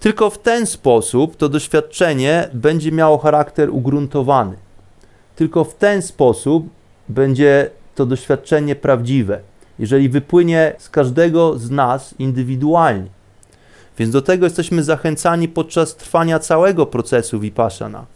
[0.00, 4.56] Tylko w ten sposób to doświadczenie będzie miało charakter ugruntowany.
[5.36, 6.68] Tylko w ten sposób
[7.08, 9.40] będzie to doświadczenie prawdziwe,
[9.78, 13.08] jeżeli wypłynie z każdego z nas indywidualnie.
[13.98, 18.06] Więc do tego jesteśmy zachęcani podczas trwania całego procesu vipassana.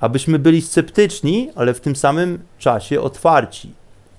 [0.00, 3.72] Abyśmy byli sceptyczni, ale w tym samym czasie otwarci.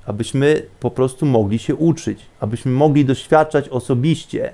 [0.06, 4.54] Abyśmy po prostu mogli się uczyć, abyśmy mogli doświadczać osobiście.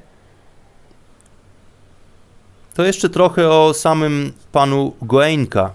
[2.73, 5.71] To jeszcze trochę o samym panu Goenka.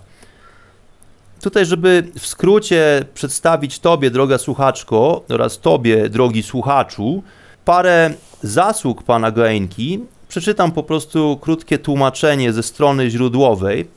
[1.41, 7.23] Tutaj, żeby w skrócie przedstawić Tobie, droga słuchaczko, oraz Tobie, drogi słuchaczu,
[7.65, 8.11] parę
[8.43, 13.89] zasług pana Goenki, przeczytam po prostu krótkie tłumaczenie ze strony źródłowej.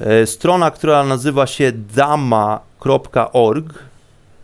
[0.00, 3.74] E, strona, która nazywa się dama.org,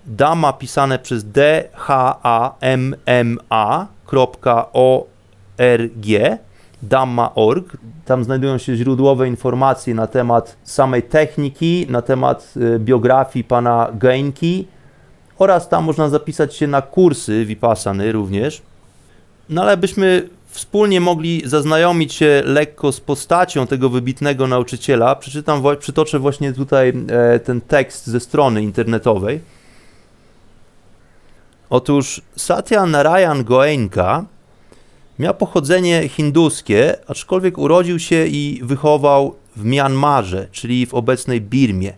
[0.07, 5.15] dama pisane przez d h a m m a.org
[6.83, 7.77] Dhamma.org.
[8.05, 14.67] Tam znajdują się źródłowe informacje na temat samej techniki, na temat y, biografii pana Genki
[15.39, 18.63] oraz tam można zapisać się na kursy Vipassany również.
[19.49, 26.19] No ale byśmy wspólnie mogli zaznajomić się lekko z postacią tego wybitnego nauczyciela, przeczytam, przytoczę
[26.19, 29.41] właśnie tutaj e, ten tekst ze strony internetowej.
[31.71, 34.25] Otóż Satya Narayan Goenka
[35.19, 41.93] Miał pochodzenie hinduskie, aczkolwiek urodził się i wychował w Mianmarze, czyli w obecnej Birmie.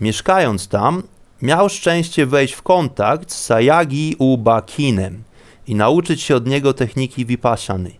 [0.00, 1.02] Mieszkając tam,
[1.42, 5.22] miał szczęście wejść w kontakt z Sayagi Ubakinem
[5.68, 7.90] i nauczyć się od niego techniki vipassany.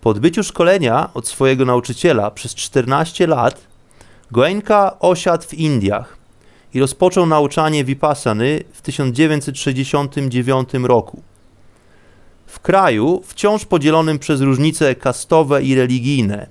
[0.00, 3.60] Po odbyciu szkolenia od swojego nauczyciela przez 14 lat,
[4.30, 6.16] Goenka osiadł w Indiach
[6.74, 11.22] i rozpoczął nauczanie vipassany w 1969 roku.
[12.46, 16.46] W kraju, wciąż podzielonym przez różnice kastowe i religijne,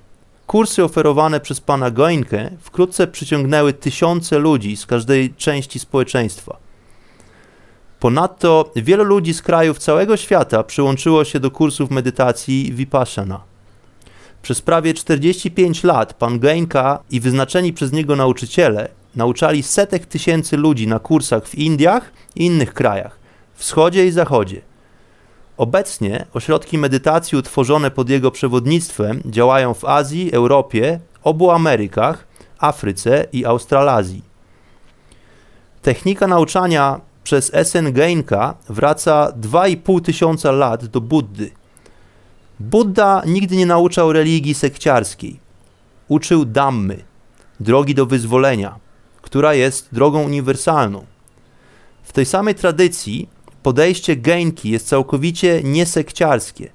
[0.46, 6.69] kursy oferowane przez pana Gońkę wkrótce przyciągnęły tysiące ludzi z każdej części społeczeństwa.
[8.00, 13.40] Ponadto wielu ludzi z krajów całego świata przyłączyło się do kursów medytacji Vipassana.
[14.42, 20.86] Przez prawie 45 lat pan Goenka i wyznaczeni przez niego nauczyciele nauczali setek tysięcy ludzi
[20.86, 23.18] na kursach w Indiach i innych krajach,
[23.54, 24.60] wschodzie i zachodzie.
[25.56, 32.26] Obecnie ośrodki medytacji utworzone pod jego przewodnictwem działają w Azji, Europie, obu Amerykach,
[32.58, 34.22] Afryce i Australazji.
[35.82, 37.00] Technika nauczania
[37.30, 41.50] przez SN Geinka wraca 2,5 tysiąca lat do Buddy.
[42.60, 45.40] Buddha nigdy nie nauczał religii sekciarskiej.
[46.08, 47.02] Uczył Dhammy,
[47.60, 48.78] drogi do wyzwolenia,
[49.22, 51.06] która jest drogą uniwersalną.
[52.02, 53.28] W tej samej tradycji
[53.62, 56.70] podejście Genki jest całkowicie niesekciarskie.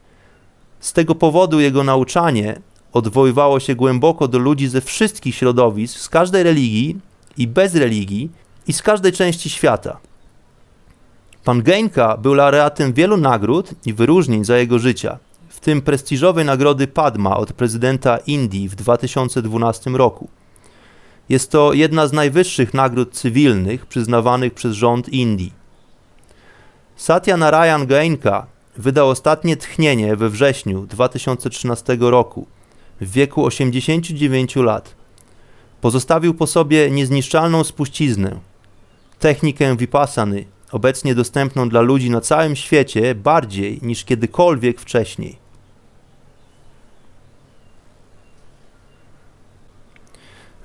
[0.79, 2.61] Z tego powodu jego nauczanie
[2.93, 6.99] odwoływało się głęboko do ludzi ze wszystkich środowisk, z każdej religii
[7.37, 8.29] i bez religii
[8.67, 9.97] i z każdej części świata.
[11.45, 15.19] Pan Genka był laureatem wielu nagród i wyróżnień za jego życia,
[15.49, 20.27] w tym prestiżowej nagrody Padma od prezydenta Indii w 2012 roku.
[21.29, 25.53] Jest to jedna z najwyższych nagród cywilnych przyznawanych przez rząd Indii.
[26.95, 28.45] Satya Narayan Goenka
[28.77, 32.47] wydał ostatnie tchnienie we wrześniu 2013 roku
[33.01, 34.95] w wieku 89 lat.
[35.81, 38.39] Pozostawił po sobie niezniszczalną spuściznę,
[39.19, 45.37] technikę vipassany, obecnie dostępną dla ludzi na całym świecie bardziej niż kiedykolwiek wcześniej.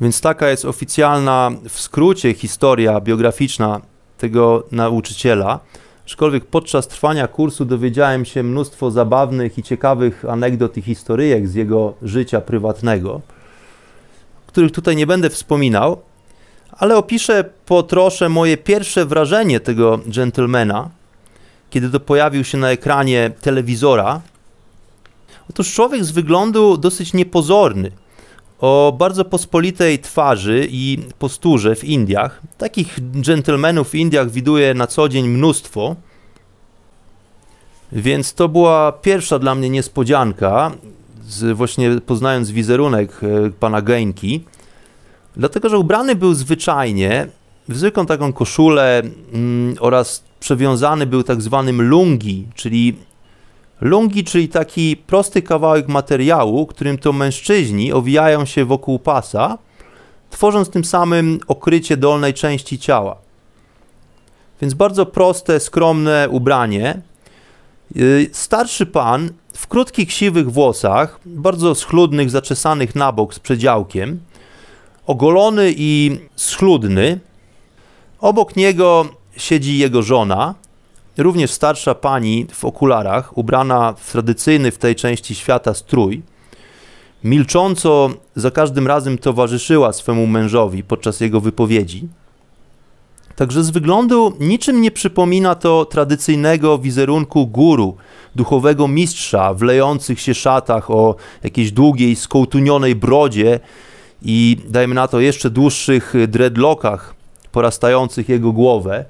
[0.00, 3.80] Więc taka jest oficjalna, w skrócie, historia biograficzna
[4.18, 5.61] tego nauczyciela.
[6.06, 11.94] Aczkolwiek podczas trwania kursu dowiedziałem się mnóstwo zabawnych i ciekawych anegdot i historyjek z jego
[12.02, 13.20] życia prywatnego,
[14.46, 16.02] których tutaj nie będę wspominał,
[16.81, 20.91] ale opiszę po trosze moje pierwsze wrażenie tego gentlemana,
[21.70, 24.20] kiedy to pojawił się na ekranie telewizora.
[25.51, 27.91] Otóż człowiek z wyglądu dosyć niepozorny,
[28.61, 32.41] o bardzo pospolitej twarzy i posturze w Indiach.
[32.59, 35.97] Takich dżentelmenów w Indiach widuje na co dzień mnóstwo.
[37.93, 40.72] Więc to była pierwsza dla mnie niespodzianka,
[41.26, 44.45] z, właśnie poznając wizerunek e, pana Genki.
[45.37, 47.26] Dlatego, że ubrany był zwyczajnie,
[47.68, 49.03] w zwykłą taką koszulę
[49.33, 52.97] mm, oraz przewiązany był tak zwanym lungi, czyli
[53.81, 59.59] lungi, czyli taki prosty kawałek materiału, którym to mężczyźni owijają się wokół pasa,
[60.31, 63.16] tworząc tym samym okrycie dolnej części ciała.
[64.61, 67.01] Więc bardzo proste, skromne ubranie.
[67.97, 74.20] Y, starszy pan w krótkich, siwych włosach, bardzo schludnych, zaczesanych na bok z przedziałkiem,
[75.07, 77.20] ogolony i schludny.
[78.20, 80.55] Obok niego siedzi jego żona,
[81.18, 86.22] również starsza pani w okularach, ubrana w tradycyjny w tej części świata strój.
[87.24, 92.09] Milcząco za każdym razem towarzyszyła swemu mężowi podczas jego wypowiedzi.
[93.36, 97.96] Także z wyglądu niczym nie przypomina to tradycyjnego wizerunku guru,
[98.36, 103.61] duchowego mistrza w lejących się szatach o jakiejś długiej, skołtunionej brodzie
[104.22, 107.14] i dajmy na to jeszcze dłuższych dreadlockach
[107.52, 109.04] porastających jego głowę.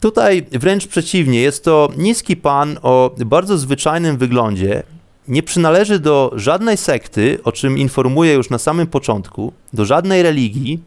[0.00, 4.82] Tutaj wręcz przeciwnie, jest to niski pan o bardzo zwyczajnym wyglądzie,
[5.28, 10.80] nie przynależy do żadnej sekty, o czym informuję już na samym początku, do żadnej religii,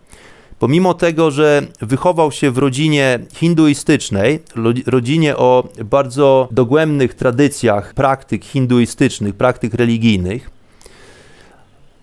[0.60, 4.40] pomimo tego, że wychował się w rodzinie hinduistycznej,
[4.86, 10.53] rodzinie o bardzo dogłębnych tradycjach praktyk hinduistycznych, praktyk religijnych,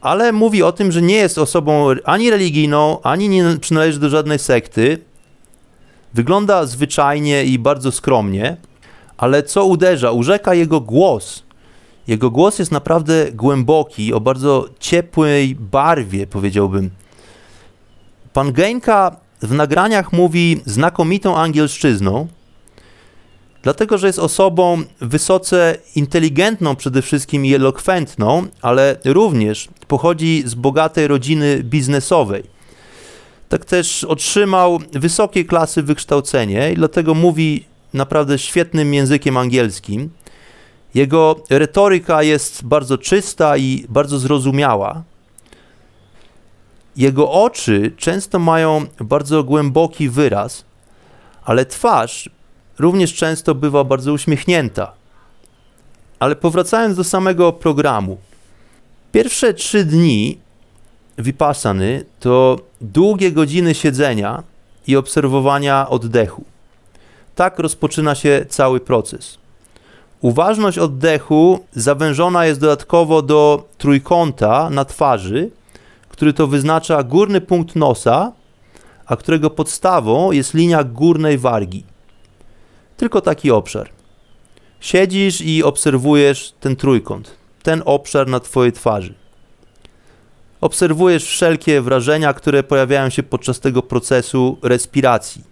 [0.00, 4.38] ale mówi o tym, że nie jest osobą ani religijną, ani nie przynależy do żadnej
[4.38, 4.98] sekty.
[6.14, 8.56] Wygląda zwyczajnie i bardzo skromnie,
[9.16, 10.10] ale co uderza?
[10.10, 11.42] Urzeka jego głos.
[12.08, 16.90] Jego głos jest naprawdę głęboki, o bardzo ciepłej barwie, powiedziałbym.
[18.32, 22.28] Pan Genka w nagraniach mówi znakomitą angielszczyzną,
[23.62, 31.06] dlatego że jest osobą wysoce inteligentną przede wszystkim i elokwentną, ale również pochodzi z bogatej
[31.06, 32.42] rodziny biznesowej.
[33.48, 40.10] Tak też otrzymał wysokiej klasy wykształcenie i dlatego mówi naprawdę świetnym językiem angielskim.
[40.94, 45.02] Jego retoryka jest bardzo czysta i bardzo zrozumiała.
[46.96, 50.64] Jego oczy często mają bardzo głęboki wyraz,
[51.44, 52.30] ale twarz
[52.80, 54.92] również często bywa bardzo uśmiechnięta.
[56.18, 58.18] Ale powracając do samego programu,
[59.12, 60.38] pierwsze trzy dni
[61.18, 64.42] Vipassany to długie godziny siedzenia
[64.86, 66.44] i obserwowania oddechu.
[67.34, 69.38] Tak rozpoczyna się cały proces.
[70.20, 75.50] Uważność oddechu zawężona jest dodatkowo do trójkąta na twarzy,
[76.08, 78.32] który to wyznacza górny punkt nosa,
[79.06, 81.84] a którego podstawą jest linia górnej wargi.
[83.00, 83.90] Tylko taki obszar.
[84.80, 89.14] Siedzisz i obserwujesz ten trójkąt, ten obszar na Twojej twarzy.
[90.60, 95.42] Obserwujesz wszelkie wrażenia, które pojawiają się podczas tego procesu respiracji.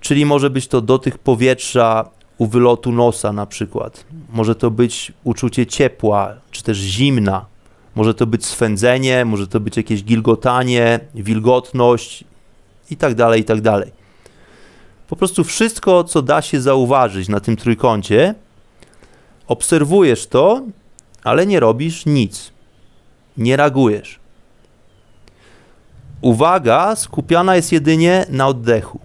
[0.00, 4.04] Czyli może być to dotyk powietrza u wylotu nosa, na przykład.
[4.30, 7.46] Może to być uczucie ciepła, czy też zimna.
[7.94, 12.24] Może to być swędzenie, może to być jakieś gilgotanie, wilgotność
[12.90, 13.96] i tak dalej, i tak dalej.
[15.08, 18.34] Po prostu wszystko, co da się zauważyć na tym trójkącie,
[19.46, 20.62] obserwujesz to,
[21.24, 22.52] ale nie robisz nic.
[23.36, 24.20] Nie reagujesz.
[26.20, 29.00] Uwaga skupiana jest jedynie na oddechu.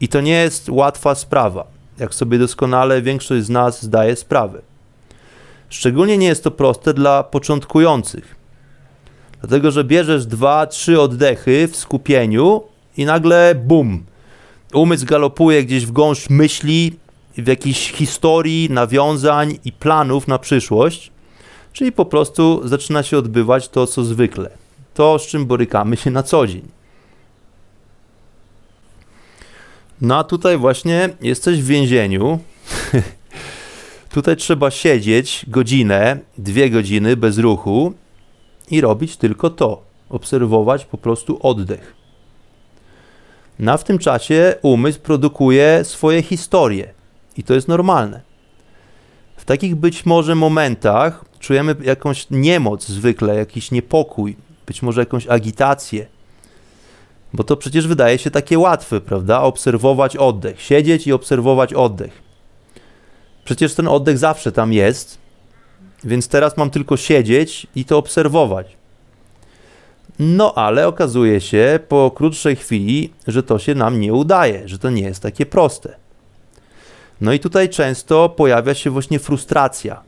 [0.00, 1.66] I to nie jest łatwa sprawa,
[1.98, 4.62] jak sobie doskonale większość z nas zdaje sprawę.
[5.68, 8.36] Szczególnie nie jest to proste dla początkujących.
[9.40, 12.62] Dlatego, że bierzesz dwa, trzy oddechy w skupieniu
[12.96, 14.04] i nagle bum.
[14.72, 16.92] Umysł galopuje gdzieś w gąszcz myśli,
[17.38, 21.12] w jakiejś historii, nawiązań i planów na przyszłość.
[21.72, 24.50] Czyli po prostu zaczyna się odbywać to, co zwykle.
[24.94, 26.68] To, z czym borykamy się na co dzień.
[30.00, 32.38] No a tutaj właśnie jesteś w więzieniu.
[34.14, 37.94] tutaj trzeba siedzieć godzinę, dwie godziny bez ruchu
[38.70, 39.82] i robić tylko to.
[40.08, 42.01] Obserwować po prostu oddech.
[43.58, 46.94] Na w tym czasie umysł produkuje swoje historie
[47.36, 48.20] i to jest normalne.
[49.36, 54.36] W takich być może momentach czujemy jakąś niemoc zwykle, jakiś niepokój,
[54.66, 56.06] być może jakąś agitację.
[57.32, 59.40] Bo to przecież wydaje się takie łatwe, prawda?
[59.40, 62.22] Obserwować oddech, siedzieć i obserwować oddech.
[63.44, 65.18] Przecież ten oddech zawsze tam jest,
[66.04, 68.76] więc teraz mam tylko siedzieć i to obserwować.
[70.18, 74.90] No ale okazuje się po krótszej chwili, że to się nam nie udaje, że to
[74.90, 75.96] nie jest takie proste.
[77.20, 80.02] No i tutaj często pojawia się właśnie frustracja.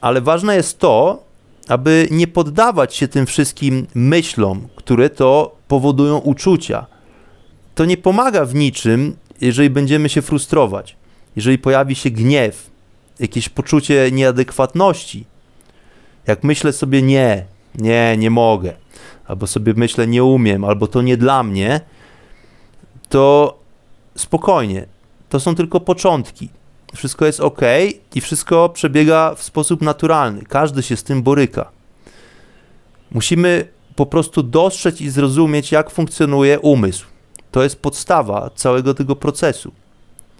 [0.00, 1.22] Ale ważne jest to,
[1.68, 6.86] aby nie poddawać się tym wszystkim myślom, które to powodują uczucia.
[7.74, 10.96] To nie pomaga w niczym, jeżeli będziemy się frustrować,
[11.36, 12.70] jeżeli pojawi się gniew,
[13.18, 15.24] jakieś poczucie nieadekwatności.
[16.26, 17.44] Jak myślę sobie nie,
[17.74, 18.72] nie, nie mogę,
[19.26, 21.80] albo sobie myślę nie umiem, albo to nie dla mnie,
[23.08, 23.58] to
[24.16, 24.86] spokojnie,
[25.28, 26.48] to są tylko początki.
[26.94, 27.60] Wszystko jest ok
[28.14, 30.42] i wszystko przebiega w sposób naturalny.
[30.42, 31.70] Każdy się z tym boryka.
[33.10, 37.06] Musimy po prostu dostrzec i zrozumieć, jak funkcjonuje umysł.
[37.50, 39.72] To jest podstawa całego tego procesu.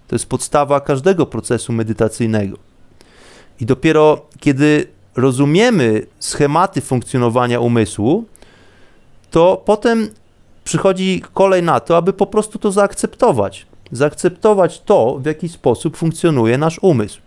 [0.08, 2.56] To jest podstawa każdego procesu medytacyjnego.
[3.60, 8.24] I dopiero kiedy rozumiemy schematy funkcjonowania umysłu,
[9.30, 10.08] to potem
[10.64, 13.66] przychodzi kolej na to, aby po prostu to zaakceptować.
[13.92, 17.20] Zaakceptować to, w jaki sposób funkcjonuje nasz umysł.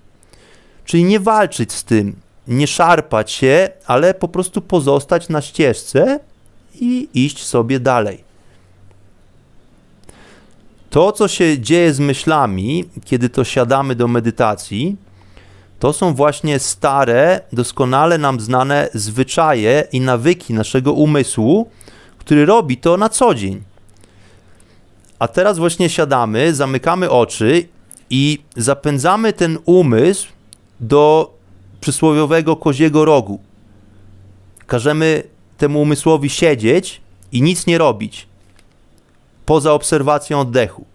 [0.85, 2.15] Czyli nie walczyć z tym,
[2.47, 6.19] nie szarpać się, ale po prostu pozostać na ścieżce
[6.75, 8.23] i iść sobie dalej.
[10.89, 14.97] To, co się dzieje z myślami, kiedy to siadamy do medytacji,
[15.81, 21.69] to są właśnie stare, doskonale nam znane zwyczaje i nawyki naszego umysłu,
[22.17, 23.63] który robi to na co dzień.
[25.19, 27.67] A teraz właśnie siadamy, zamykamy oczy
[28.09, 30.27] i zapędzamy ten umysł
[30.79, 31.33] do
[31.79, 33.39] przysłowiowego koziego rogu.
[34.67, 35.23] Każemy
[35.57, 37.01] temu umysłowi siedzieć
[37.31, 38.27] i nic nie robić,
[39.45, 40.85] poza obserwacją oddechu.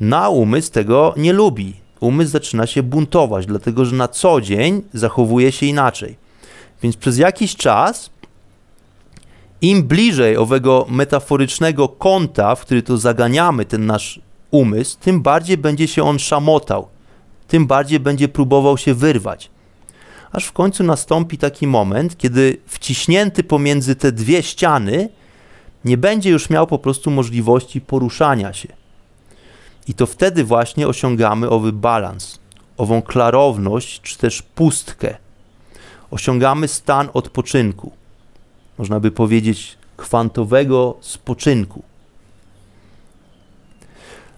[0.00, 1.89] Na umysł tego nie lubi.
[2.00, 6.16] Umysł zaczyna się buntować, dlatego że na co dzień zachowuje się inaczej.
[6.82, 8.10] Więc przez jakiś czas,
[9.62, 14.20] im bliżej owego metaforycznego kąta, w który to zaganiamy ten nasz
[14.50, 16.88] umysł, tym bardziej będzie się on szamotał,
[17.48, 19.50] tym bardziej będzie próbował się wyrwać.
[20.32, 25.08] Aż w końcu nastąpi taki moment, kiedy wciśnięty pomiędzy te dwie ściany
[25.84, 28.79] nie będzie już miał po prostu możliwości poruszania się.
[29.90, 32.38] I to wtedy właśnie osiągamy owy balans,
[32.76, 35.16] ową klarowność, czy też pustkę.
[36.10, 37.92] Osiągamy stan odpoczynku.
[38.78, 41.82] Można by powiedzieć kwantowego spoczynku.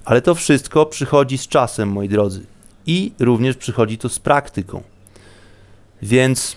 [0.05, 2.47] Ale to wszystko przychodzi z czasem, moi drodzy
[2.87, 4.83] i również przychodzi to z praktyką.
[6.03, 6.57] Więc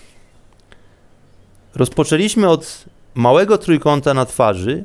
[1.74, 2.84] rozpoczęliśmy od
[3.14, 4.84] małego trójkąta na twarzy,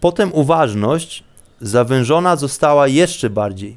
[0.00, 1.24] potem uważność
[1.62, 3.76] zawężona została jeszcze bardziej,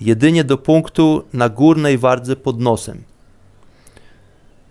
[0.00, 3.02] jedynie do punktu na górnej wardze pod nosem.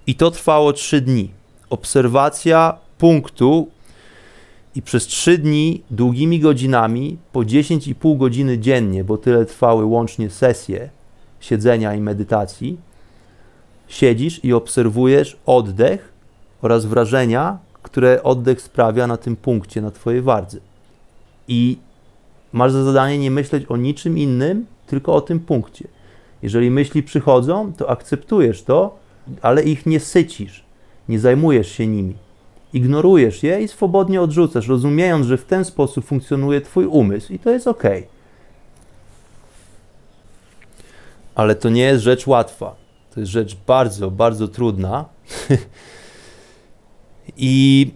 [0.07, 1.32] I to trwało trzy dni.
[1.69, 3.67] Obserwacja punktu
[4.75, 10.89] i przez trzy dni długimi godzinami, po 10,5 godziny dziennie, bo tyle trwały łącznie sesje,
[11.39, 12.77] siedzenia i medytacji,
[13.88, 16.13] siedzisz i obserwujesz oddech
[16.61, 20.57] oraz wrażenia, które oddech sprawia na tym punkcie, na Twojej wardze.
[21.47, 21.77] I
[22.54, 25.88] masz za zadanie nie myśleć o niczym innym, tylko o tym punkcie.
[26.43, 28.99] Jeżeli myśli przychodzą, to akceptujesz to,
[29.41, 30.64] ale ich nie sycisz,
[31.10, 32.14] nie zajmujesz się nimi.
[32.74, 37.49] ignorujesz je i swobodnie odrzucasz, rozumiejąc, że w ten sposób funkcjonuje Twój umysł i to
[37.49, 37.84] jest ok.
[41.36, 42.76] Ale to nie jest rzecz łatwa.
[43.14, 45.06] To jest rzecz bardzo, bardzo trudna.
[47.38, 47.91] I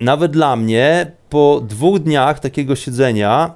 [0.00, 3.54] nawet dla mnie, po dwóch dniach takiego siedzenia,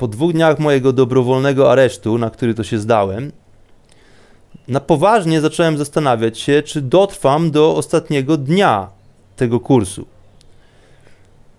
[0.00, 3.32] po dwóch dniach mojego dobrowolnego aresztu, na który to się zdałem,
[4.68, 8.88] na poważnie zacząłem zastanawiać się, czy dotrwam do ostatniego dnia
[9.36, 10.06] tego kursu.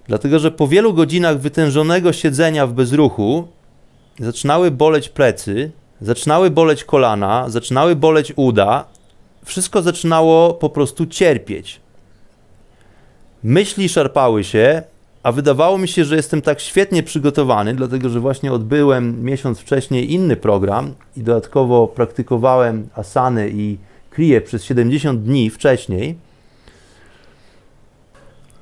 [0.08, 3.48] Dlatego, że po wielu godzinach wytężonego siedzenia w bezruchu
[4.20, 5.72] zaczynały boleć plecy,
[6.02, 8.86] zaczynały boleć kolana, zaczynały boleć uda,
[9.46, 11.80] wszystko zaczynało po prostu cierpieć.
[13.44, 14.84] Myśli szarpały się,
[15.24, 20.14] a wydawało mi się, że jestem tak świetnie przygotowany, dlatego że właśnie odbyłem miesiąc wcześniej
[20.14, 23.78] inny program i dodatkowo praktykowałem asany i
[24.10, 26.16] kriję przez 70 dni wcześniej.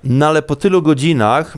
[0.04, 1.58] No ale po tylu godzinach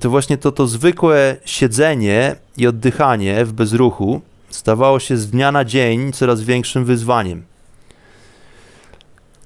[0.00, 5.64] to właśnie to, to zwykłe siedzenie i oddychanie w bezruchu stawało się z dnia na
[5.64, 7.51] dzień coraz większym wyzwaniem.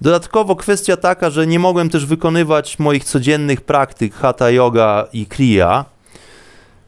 [0.00, 5.84] Dodatkowo kwestia taka, że nie mogłem też wykonywać moich codziennych praktyk hatha yoga i kriya,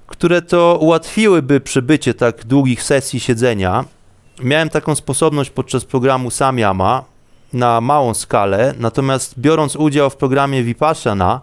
[0.06, 3.84] które to ułatwiłyby przebycie tak długich sesji siedzenia.
[4.42, 7.04] Miałem taką sposobność podczas programu Samyama
[7.52, 11.40] na małą skalę, natomiast biorąc udział w programie Vipassana,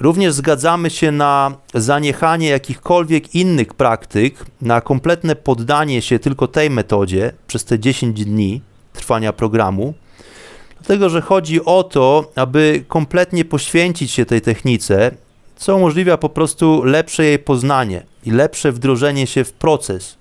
[0.00, 7.32] również zgadzamy się na zaniechanie jakichkolwiek innych praktyk, na kompletne poddanie się tylko tej metodzie
[7.46, 8.62] przez te 10 dni
[8.92, 9.94] trwania programu
[10.82, 15.10] Dlatego, że chodzi o to, aby kompletnie poświęcić się tej technice,
[15.56, 20.16] co umożliwia po prostu lepsze jej poznanie i lepsze wdrożenie się w proces.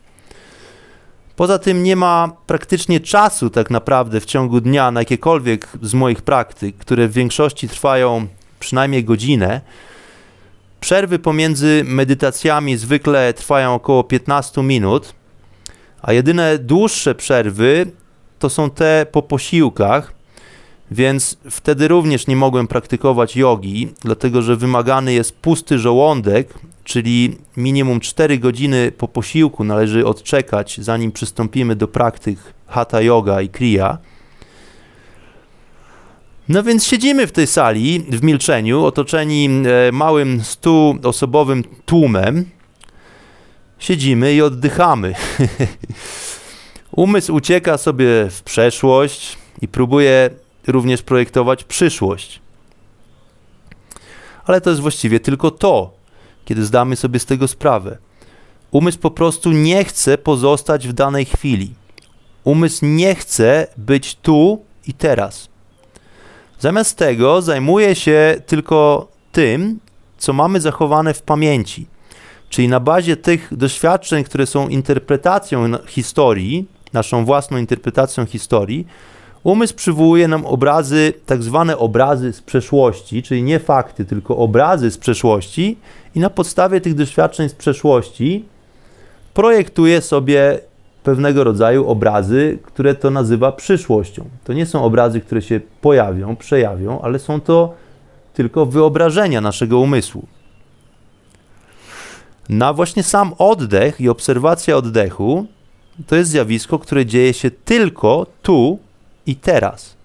[1.35, 6.21] Poza tym nie ma praktycznie czasu tak naprawdę w ciągu dnia na jakiekolwiek z moich
[6.21, 8.27] praktyk, które w większości trwają
[8.59, 9.61] przynajmniej godzinę.
[10.79, 15.13] Przerwy pomiędzy medytacjami zwykle trwają około 15 minut,
[16.01, 17.91] a jedyne dłuższe przerwy
[18.39, 20.20] to są te po posiłkach,
[20.91, 27.99] więc wtedy również nie mogłem praktykować jogi, dlatego że wymagany jest pusty żołądek, czyli minimum
[27.99, 33.97] 4 godziny po posiłku należy odczekać, zanim przystąpimy do praktyk hatha yoga i kriya.
[36.49, 39.49] No więc siedzimy w tej sali w milczeniu, otoczeni
[39.87, 42.45] e, małym stuosobowym tłumem.
[43.79, 45.13] Siedzimy i oddychamy.
[46.91, 50.29] Umysł ucieka sobie w przeszłość i próbuje
[50.67, 52.39] również projektować przyszłość.
[54.45, 55.93] Ale to jest właściwie tylko to,
[56.45, 57.97] kiedy zdamy sobie z tego sprawę.
[58.71, 61.73] Umysł po prostu nie chce pozostać w danej chwili.
[62.43, 65.49] Umysł nie chce być tu i teraz.
[66.59, 69.79] Zamiast tego zajmuje się tylko tym,
[70.17, 71.87] co mamy zachowane w pamięci.
[72.49, 78.87] Czyli na bazie tych doświadczeń, które są interpretacją historii, naszą własną interpretacją historii,
[79.43, 84.97] Umysł przywołuje nam obrazy, tak zwane obrazy z przeszłości, czyli nie fakty, tylko obrazy z
[84.97, 85.77] przeszłości,
[86.15, 88.45] i na podstawie tych doświadczeń z przeszłości
[89.33, 90.59] projektuje sobie
[91.03, 94.25] pewnego rodzaju obrazy, które to nazywa przyszłością.
[94.43, 97.73] To nie są obrazy, które się pojawią, przejawią, ale są to
[98.33, 100.25] tylko wyobrażenia naszego umysłu.
[102.49, 105.45] Na właśnie sam oddech i obserwacja oddechu
[106.07, 108.79] to jest zjawisko, które dzieje się tylko tu
[109.25, 109.95] i teraz.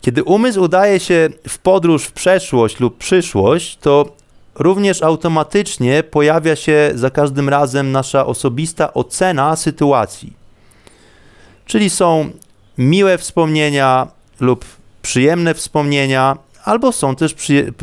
[0.00, 4.12] Kiedy umysł udaje się w podróż w przeszłość lub przyszłość, to
[4.54, 10.32] również automatycznie pojawia się za każdym razem nasza osobista ocena sytuacji.
[11.66, 12.30] Czyli są
[12.78, 14.08] miłe wspomnienia
[14.40, 14.64] lub
[15.02, 17.34] przyjemne wspomnienia, albo są też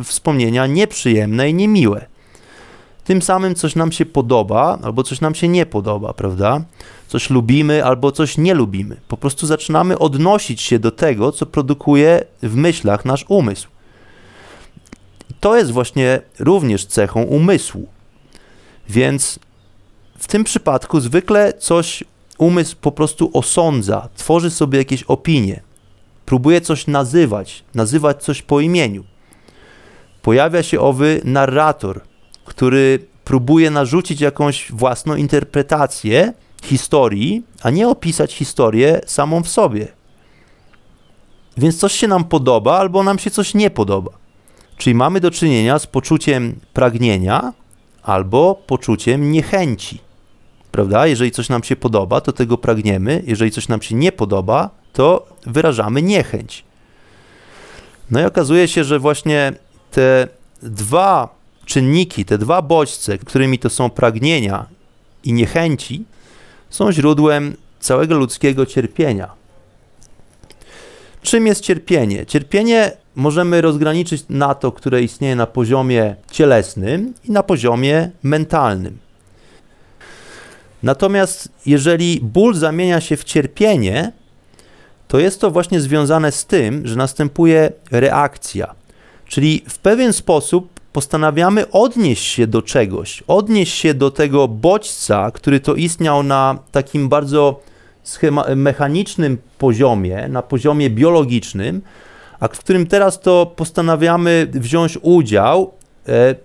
[0.03, 2.05] wspomnienia nieprzyjemne i niemiłe.
[3.07, 6.61] Tym samym coś nam się podoba, albo coś nam się nie podoba, prawda?
[7.07, 8.97] coś lubimy albo coś nie lubimy.
[9.07, 13.67] Po prostu zaczynamy odnosić się do tego, co produkuje w myślach nasz umysł.
[15.39, 17.87] To jest właśnie również cechą umysłu.
[18.89, 19.39] Więc
[20.17, 22.03] w tym przypadku zwykle coś
[22.37, 25.61] umysł po prostu osądza, tworzy sobie jakieś opinie,
[26.25, 29.03] próbuje coś nazywać, nazywać coś po imieniu.
[30.21, 32.01] Pojawia się owy narrator,
[32.47, 36.33] który próbuje narzucić jakąś własną interpretację
[36.63, 39.87] historii, a nie opisać historię samą w sobie.
[41.57, 44.11] Więc coś się nam podoba, albo nam się coś nie podoba.
[44.77, 47.53] Czyli mamy do czynienia z poczuciem pragnienia
[48.03, 49.99] albo poczuciem niechęci.
[50.71, 51.07] Prawda?
[51.07, 55.27] Jeżeli coś nam się podoba, to tego pragniemy, jeżeli coś nam się nie podoba, to
[55.45, 56.63] wyrażamy niechęć.
[58.11, 59.53] No i okazuje się, że właśnie
[59.91, 60.27] te
[60.61, 61.36] dwa
[61.67, 64.65] czynniki, te dwa bodźce, którymi to są pragnienia
[65.23, 66.03] i niechęci,
[66.69, 69.31] są źródłem całego ludzkiego cierpienia.
[71.21, 72.25] Czym jest cierpienie?
[72.25, 78.97] Cierpienie możemy rozgraniczyć na to, które istnieje na poziomie cielesnym i na poziomie mentalnym.
[80.83, 84.11] Natomiast jeżeli ból zamienia się w cierpienie,
[85.07, 88.75] to jest to właśnie związane z tym, że następuje reakcja.
[89.25, 95.59] Czyli w pewien sposób postanawiamy odnieść się do czegoś, odnieść się do tego bodźca, który
[95.59, 97.59] to istniał na takim bardzo
[98.55, 101.81] mechanicznym poziomie, na poziomie biologicznym,
[102.39, 105.71] a w którym teraz to postanawiamy wziąć udział,
[106.07, 106.35] e,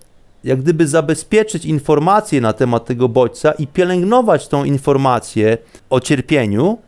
[0.45, 5.59] jak gdyby zabezpieczyć informacje na temat tego bodźca i pielęgnować tą informację
[5.91, 6.79] o cierpieniu,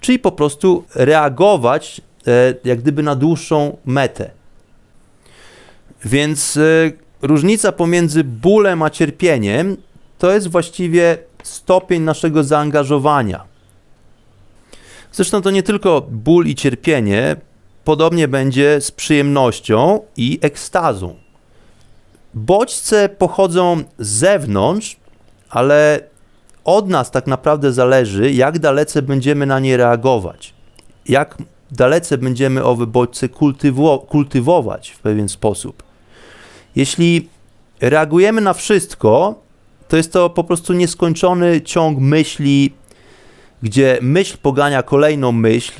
[0.00, 4.37] czyli po prostu reagować e, jak gdyby na dłuższą metę.
[6.04, 6.92] Więc e,
[7.22, 9.76] różnica pomiędzy bólem a cierpieniem
[10.18, 13.44] to jest właściwie stopień naszego zaangażowania.
[15.12, 17.36] Zresztą to nie tylko ból i cierpienie,
[17.84, 21.14] podobnie będzie z przyjemnością i ekstazą.
[22.34, 24.96] Bodźce pochodzą z zewnątrz,
[25.50, 26.00] ale
[26.64, 30.54] od nas tak naprawdę zależy, jak dalece będziemy na nie reagować,
[31.08, 31.38] jak
[31.70, 35.87] dalece będziemy owe bodźce kultywo kultywować w pewien sposób.
[36.78, 37.28] Jeśli
[37.80, 39.34] reagujemy na wszystko,
[39.88, 42.72] to jest to po prostu nieskończony ciąg myśli,
[43.62, 45.72] gdzie myśl pogania kolejną myśl.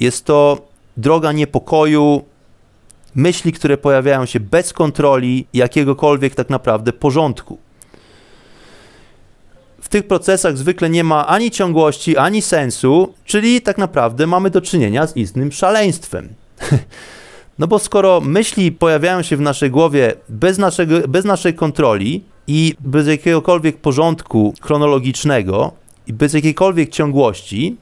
[0.00, 0.58] Jest to
[0.96, 2.24] droga niepokoju,
[3.14, 7.58] myśli, które pojawiają się bez kontroli jakiegokolwiek tak naprawdę porządku.
[9.80, 14.60] W tych procesach zwykle nie ma ani ciągłości, ani sensu, czyli tak naprawdę mamy do
[14.60, 16.28] czynienia z istnym szaleństwem.
[17.58, 22.74] No bo skoro myśli pojawiają się w naszej głowie bez, naszego, bez naszej kontroli i
[22.80, 25.72] bez jakiegokolwiek porządku chronologicznego
[26.06, 27.76] i bez jakiejkolwiek ciągłości,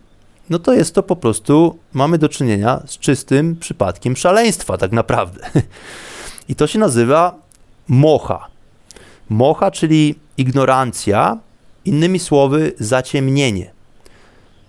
[0.51, 5.51] no to jest to po prostu, mamy do czynienia z czystym przypadkiem szaleństwa, tak naprawdę.
[6.49, 7.35] I to się nazywa
[7.89, 8.47] mocha.
[9.29, 11.39] Mocha, czyli ignorancja,
[11.85, 13.71] innymi słowy, zaciemnienie.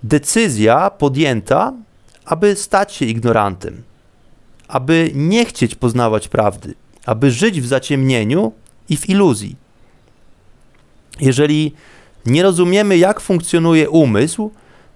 [0.03, 1.74] Decyzja podjęta,
[2.26, 3.84] aby stać się ignorantem,
[4.68, 6.74] aby nie chcieć poznawać prawdy,
[7.05, 8.51] aby żyć w zaciemnieniu
[8.89, 9.55] i w iluzji.
[11.22, 11.74] Jeżeli
[12.26, 14.51] nie rozumiemy, jak funkcjonuje umysł,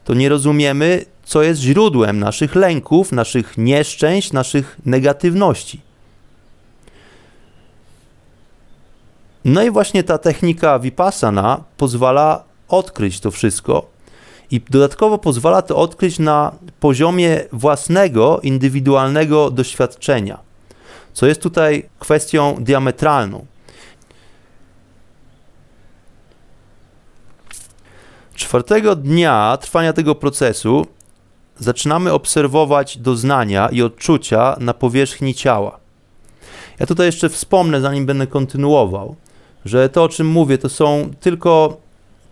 [0.06, 5.82] to nie rozumiemy, co jest źródłem naszych lęków, naszych nieszczęść, naszych negatywności.
[9.46, 13.90] No i właśnie ta technika Vipassana pozwala odkryć to wszystko
[14.52, 20.40] i dodatkowo pozwala to odkryć na poziomie własnego, indywidualnego doświadczenia,
[21.14, 23.46] co jest tutaj kwestią diametralną.
[28.34, 30.86] Czwartego dnia trwania tego procesu
[31.58, 35.80] zaczynamy obserwować doznania i odczucia na powierzchni ciała.
[36.80, 39.16] Ja tutaj jeszcze wspomnę, zanim będę kontynuował,
[39.66, 41.78] że to, o czym mówię, to są tylko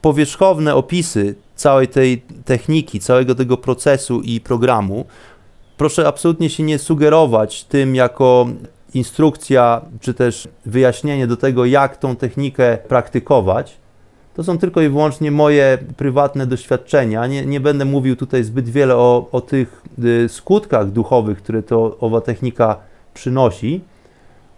[0.02, 5.06] powierzchowne opisy całej tej techniki, całego tego procesu i programu.
[5.78, 8.48] Proszę absolutnie się nie sugerować tym jako
[8.94, 13.78] instrukcja, czy też wyjaśnienie do tego, jak tą technikę praktykować.
[14.36, 17.28] To są tylko i wyłącznie moje prywatne doświadczenia.
[17.28, 21.98] Nie, nie będę mówił tutaj zbyt wiele o, o tych y, skutkach duchowych, które to
[22.00, 22.78] owa technika
[23.14, 23.82] przynosi,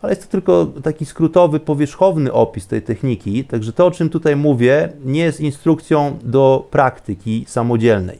[0.02, 3.44] ale jest to tylko taki skrótowy, powierzchowny opis tej techniki.
[3.44, 8.20] Także to, o czym tutaj mówię, nie jest instrukcją do praktyki samodzielnej.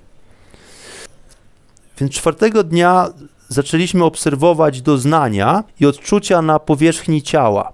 [2.00, 3.10] Więc czwartego dnia
[3.48, 7.74] zaczęliśmy obserwować doznania i odczucia na powierzchni ciała,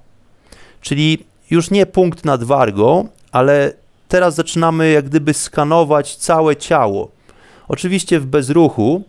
[0.81, 3.73] czyli już nie punkt nad wargą, ale
[4.07, 7.11] teraz zaczynamy jak gdyby skanować całe ciało.
[7.67, 9.03] Oczywiście w bezruchu.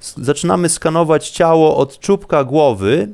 [0.00, 3.08] Zaczynamy skanować ciało od czubka głowy,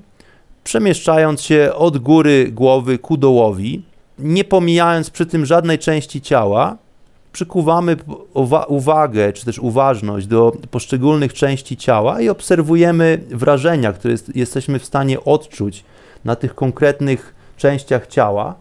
[0.65, 3.83] przemieszczając się od góry głowy ku dołowi,
[4.19, 6.77] nie pomijając przy tym żadnej części ciała.
[7.33, 7.97] Przykuwamy
[8.69, 14.85] uwagę czy też uważność do poszczególnych części ciała i obserwujemy wrażenia, które jest, jesteśmy w
[14.85, 15.85] stanie odczuć
[16.25, 18.55] na tych konkretnych częściach ciała.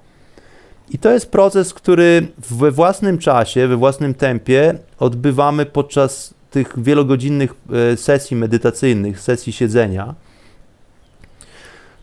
[0.90, 7.54] I to jest proces, który we własnym czasie, we własnym tempie odbywamy podczas tych wielogodzinnych
[7.94, 10.16] e, sesji medytacyjnych, sesji siedzenia.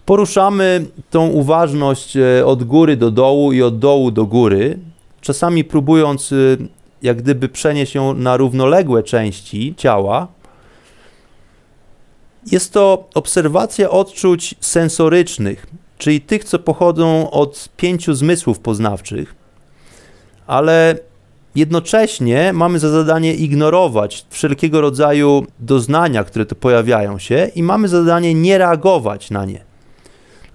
[0.08, 4.78] Poruszamy tą uważność e, od góry do dołu i od dołu do góry,
[5.20, 6.36] czasami próbując e,
[7.02, 10.26] jak gdyby przenieść ją na równoległe części ciała.
[12.52, 15.66] Jest to obserwacja odczuć sensorycznych,
[15.98, 19.34] czyli tych, co pochodzą od pięciu zmysłów poznawczych,
[20.46, 20.98] ale
[21.54, 28.02] jednocześnie mamy za zadanie ignorować wszelkiego rodzaju doznania, które tu pojawiają się, i mamy za
[28.02, 29.67] zadanie nie reagować na nie.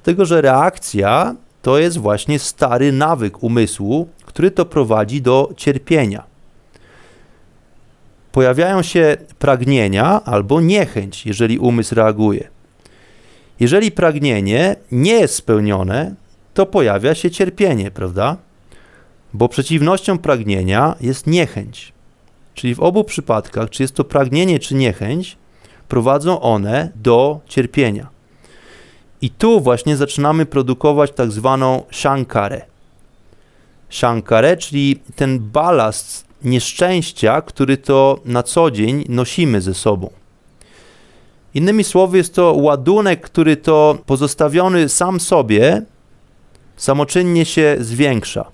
[0.04, 6.24] Dlatego, że reakcja to jest właśnie stary nawyk umysłu, który to prowadzi do cierpienia.
[8.32, 12.48] Pojawiają się pragnienia albo niechęć, jeżeli umysł reaguje.
[13.60, 16.16] Jeżeli pragnienie nie jest spełnione,
[16.54, 18.38] to pojawia się cierpienie, prawda?
[19.34, 21.94] Bo przeciwnością pragnienia jest niechęć.
[22.54, 25.38] Czyli w obu przypadkach, czy jest to pragnienie, czy niechęć,
[25.88, 28.13] prowadzą one do cierpienia.
[29.24, 32.62] I tu właśnie zaczynamy produkować tak zwaną shankarę.
[33.90, 40.10] Shankarę, czyli ten balast nieszczęścia, który to na co dzień nosimy ze sobą.
[41.54, 45.82] Innymi słowy, jest to ładunek, który to pozostawiony sam sobie,
[46.78, 48.46] samoczynnie się zwiększa.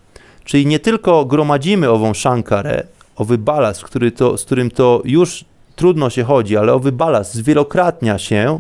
[0.44, 5.46] Czyli nie tylko gromadzimy ową szankarę, owy balast, który to, z którym to już
[5.76, 8.60] trudno się chodzi, ale owy balast zwielokrotnia się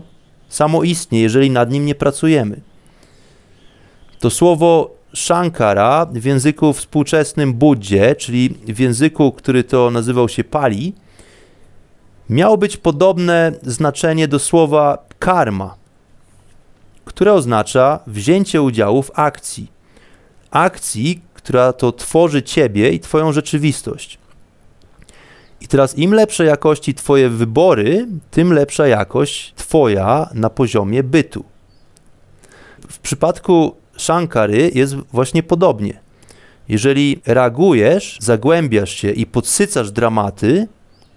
[0.50, 2.62] samoistnie, jeżeli nad nim nie pracujemy.
[4.20, 10.94] To słowo Shankara w języku współczesnym Buddzie, czyli w języku, który to nazywał się Pali,
[12.30, 15.76] miało być podobne znaczenie do słowa karma,
[17.06, 19.72] które oznacza wzięcie udziału w akcji.
[20.52, 24.18] Akcji, która to tworzy ciebie i twoją rzeczywistość.
[25.62, 31.44] I teraz im lepszej jakości twoje wybory, tym lepsza jakość twoja na poziomie bytu.
[32.90, 36.00] W przypadku Shankary jest właśnie podobnie.
[36.70, 40.68] Jeżeli reagujesz, zagłębiasz się i podsycasz dramaty,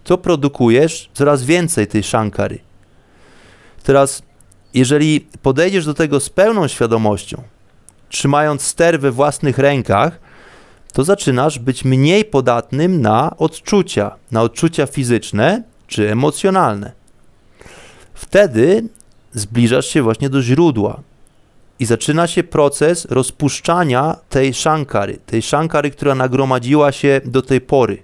[0.04, 2.58] to produkujesz coraz więcej tej Shankary.
[3.82, 4.22] Teraz,
[4.74, 7.42] jeżeli podejdziesz do tego z pełną świadomością,
[8.08, 10.18] trzymając ster we własnych rękach,
[10.92, 16.92] to zaczynasz być mniej podatnym na odczucia, na odczucia fizyczne czy emocjonalne.
[18.14, 18.88] Wtedy
[19.32, 21.00] zbliżasz się właśnie do źródła
[21.78, 28.02] i zaczyna się proces rozpuszczania tej szankary, tej szankary, która nagromadziła się do tej pory.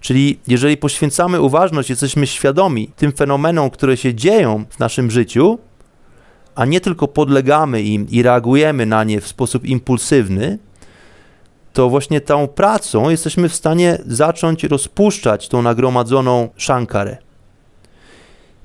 [0.00, 5.58] Czyli jeżeli poświęcamy uważność, jesteśmy świadomi tym fenomenom, które się dzieją w naszym życiu,
[6.54, 10.58] a nie tylko podlegamy im i reagujemy na nie w sposób impulsywny,
[11.74, 17.16] to właśnie tą pracą jesteśmy w stanie zacząć rozpuszczać tą nagromadzoną szankarę.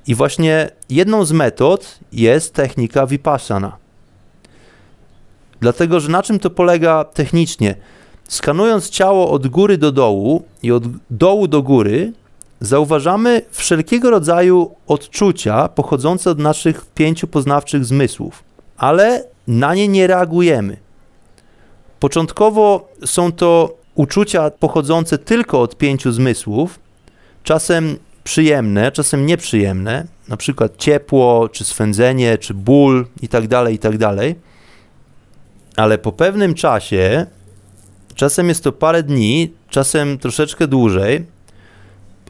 [0.07, 3.77] I właśnie jedną z metod jest technika vipassana.
[5.59, 7.75] Dlatego, że na czym to polega technicznie?
[8.27, 12.13] Skanując ciało od góry do dołu i od dołu do góry,
[12.59, 18.43] zauważamy wszelkiego rodzaju odczucia pochodzące od naszych pięciu poznawczych zmysłów,
[18.77, 20.88] ale na nie nie reagujemy.
[21.99, 26.79] Początkowo są to uczucia pochodzące tylko od pięciu zmysłów,
[27.43, 33.97] czasem przyjemne, czasem nieprzyjemne, na przykład ciepło, czy swędzenie, czy ból itd., tak itd.
[33.99, 34.35] Tak
[35.75, 37.25] Ale po pewnym czasie,
[38.15, 41.25] czasem jest to parę dni, czasem troszeczkę dłużej,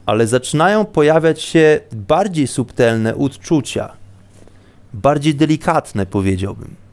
[0.06, 3.92] ale zaczynają pojawiać się bardziej subtelne uczucia,
[4.94, 6.89] bardziej delikatne powiedziałbym.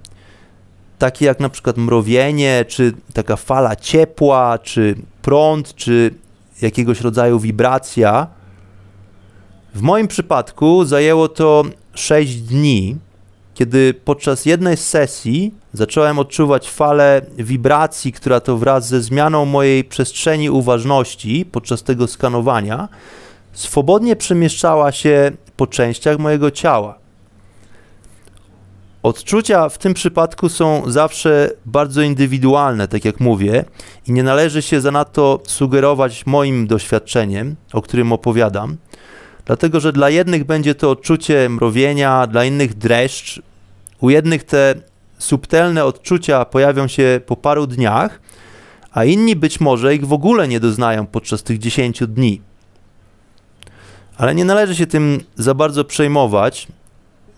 [0.97, 6.13] Takie jak na przykład mrowienie, czy taka fala ciepła, czy prąd, czy
[6.61, 8.27] jakiegoś rodzaju wibracja.
[9.75, 12.97] W moim przypadku zajęło to 6 dni,
[13.53, 19.83] kiedy podczas jednej z sesji zacząłem odczuwać falę wibracji, która to wraz ze zmianą mojej
[19.83, 22.87] przestrzeni uważności podczas tego skanowania
[23.53, 26.99] swobodnie przemieszczała się po częściach mojego ciała.
[29.07, 33.65] Odczucia w tym przypadku są zawsze bardzo indywidualne, tak jak mówię,
[34.07, 38.77] i nie należy się zanadto sugerować moim doświadczeniem, o którym opowiadam,
[39.45, 43.41] dlatego że dla jednych będzie to odczucie mrowienia, dla innych dreszcz,
[44.01, 44.75] u jednych te
[45.17, 48.21] subtelne odczucia pojawią się po paru dniach,
[48.91, 52.41] a inni być może ich w ogóle nie doznają podczas tych 10 dni.
[54.17, 56.67] Ale nie należy się tym za bardzo przejmować.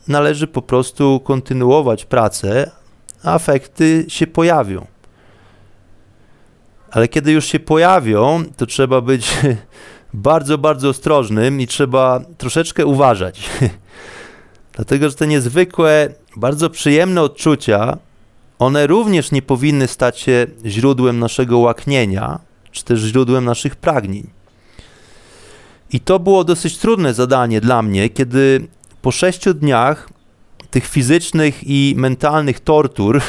[0.09, 2.71] Należy po prostu kontynuować pracę,
[3.23, 4.87] a efekty się pojawią.
[6.91, 9.37] Ale kiedy już się pojawią, to trzeba być
[10.13, 13.49] bardzo, bardzo ostrożnym i trzeba troszeczkę uważać.
[14.75, 17.97] Dlatego, że te niezwykłe, bardzo przyjemne odczucia,
[18.59, 22.39] one również nie powinny stać się źródłem naszego łaknienia,
[22.71, 24.27] czy też źródłem naszych pragnień.
[25.91, 28.67] I to było dosyć trudne zadanie dla mnie, kiedy
[29.01, 30.09] po sześciu dniach
[30.71, 33.21] tych fizycznych i mentalnych tortur,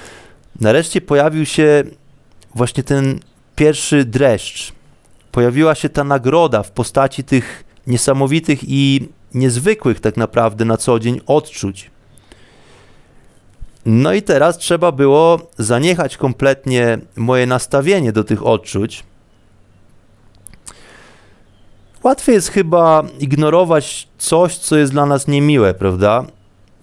[0.60, 1.84] nareszcie pojawił się
[2.54, 3.20] właśnie ten
[3.56, 4.72] pierwszy dreszcz.
[5.32, 11.20] Pojawiła się ta nagroda w postaci tych niesamowitych i niezwykłych tak naprawdę na co dzień
[11.26, 11.90] odczuć.
[13.86, 19.04] No i teraz trzeba było zaniechać kompletnie moje nastawienie do tych odczuć.
[22.04, 26.24] Łatwiej jest chyba ignorować coś, co jest dla nas niemiłe, prawda?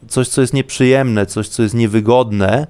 [0.07, 2.67] Coś, co jest nieprzyjemne, coś, co jest niewygodne,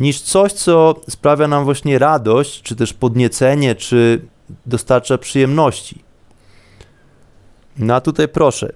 [0.00, 4.20] niż coś, co sprawia nam właśnie radość, czy też podniecenie, czy
[4.66, 6.02] dostarcza przyjemności.
[7.78, 8.72] No a tutaj proszę,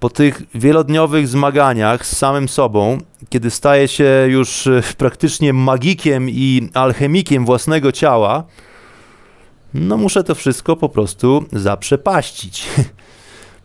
[0.00, 6.70] po tych wielodniowych zmaganiach z samym sobą, kiedy staje się już e, praktycznie magikiem i
[6.74, 8.44] alchemikiem własnego ciała,
[9.74, 12.66] no muszę to wszystko po prostu zaprzepaścić.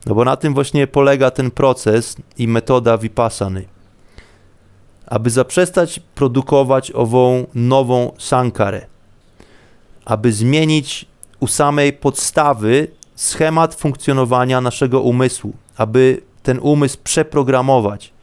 [0.05, 3.65] No bo na tym właśnie polega ten proces i metoda vipassany.
[5.05, 8.85] Aby zaprzestać produkować ową nową sankarę,
[10.05, 11.05] aby zmienić
[11.39, 18.13] u samej podstawy schemat funkcjonowania naszego umysłu, aby ten umysł przeprogramować,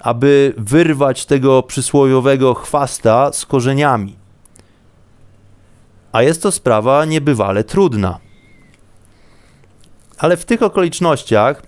[0.00, 4.21] aby wyrwać tego przysłowiowego chwasta z korzeniami.
[6.12, 8.18] A jest to sprawa niebywale trudna.
[10.18, 11.62] Ale w tych okolicznościach,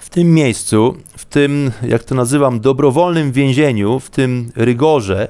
[0.00, 5.28] w tym miejscu, w tym, jak to nazywam, dobrowolnym więzieniu, w tym rygorze,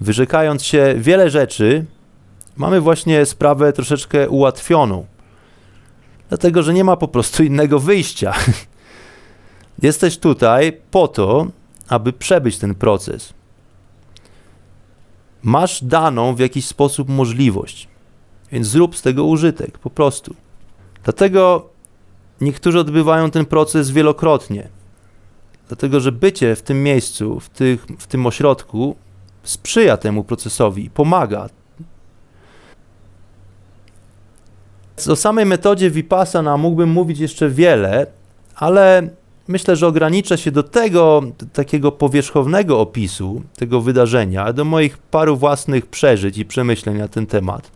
[0.00, 1.84] wyrzekając się wiele rzeczy,
[2.56, 5.06] mamy właśnie sprawę troszeczkę ułatwioną
[6.28, 8.34] dlatego że nie ma po prostu innego wyjścia.
[9.82, 11.46] Jesteś tutaj po to,
[11.88, 13.32] aby przebyć ten proces.
[15.42, 17.88] Masz daną w jakiś sposób możliwość,
[18.52, 20.34] więc zrób z tego użytek, po prostu.
[21.04, 21.68] Dlatego
[22.40, 24.68] niektórzy odbywają ten proces wielokrotnie.
[25.68, 28.96] Dlatego, że bycie w tym miejscu, w, tych, w tym ośrodku
[29.42, 31.48] sprzyja temu procesowi, pomaga.
[35.10, 38.06] O samej metodzie Vipassana mógłbym mówić jeszcze wiele,
[38.54, 39.08] ale
[39.48, 41.22] myślę, że ograniczę się do tego
[41.52, 47.70] takiego powierzchownego opisu tego wydarzenia, do moich paru własnych przeżyć i przemyśleń na ten temat.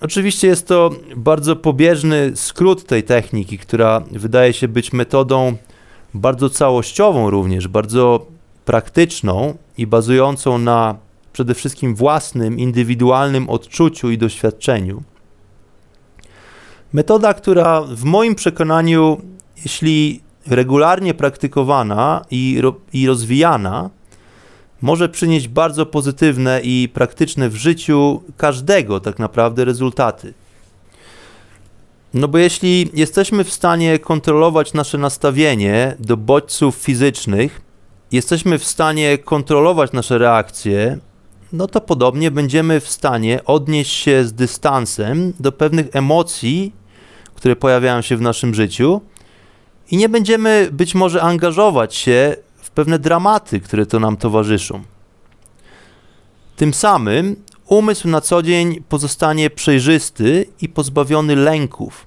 [0.00, 5.56] Oczywiście jest to bardzo pobieżny skrót tej techniki, która wydaje się być metodą
[6.14, 8.26] bardzo całościową również, bardzo
[8.64, 10.96] praktyczną i bazującą na
[11.32, 15.02] przede wszystkim własnym, indywidualnym odczuciu i doświadczeniu.
[16.92, 19.20] Metoda, która w moim przekonaniu,
[19.64, 23.90] jeśli regularnie praktykowana i, i rozwijana,
[24.82, 30.34] może przynieść bardzo pozytywne i praktyczne w życiu każdego tak naprawdę rezultaty.
[32.14, 37.60] No bo jeśli jesteśmy w stanie kontrolować nasze nastawienie do bodźców fizycznych,
[38.12, 40.98] jesteśmy w stanie kontrolować nasze reakcje,
[41.52, 46.72] no to podobnie będziemy w stanie odnieść się z dystansem do pewnych emocji,
[47.34, 49.00] które pojawiają się w naszym życiu
[49.90, 54.82] i nie będziemy być może angażować się w pewne dramaty, które to nam towarzyszą.
[56.56, 62.06] Tym samym umysł na co dzień pozostanie przejrzysty i pozbawiony lęków.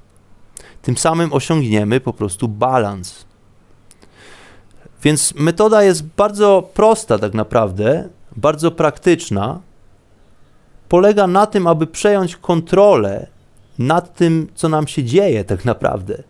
[0.81, 3.25] Tym samym osiągniemy po prostu balans.
[5.03, 9.59] Więc metoda jest bardzo prosta, tak naprawdę, bardzo praktyczna.
[10.89, 13.27] Polega na tym, aby przejąć kontrolę
[13.79, 16.23] nad tym, co nam się dzieje tak naprawdę,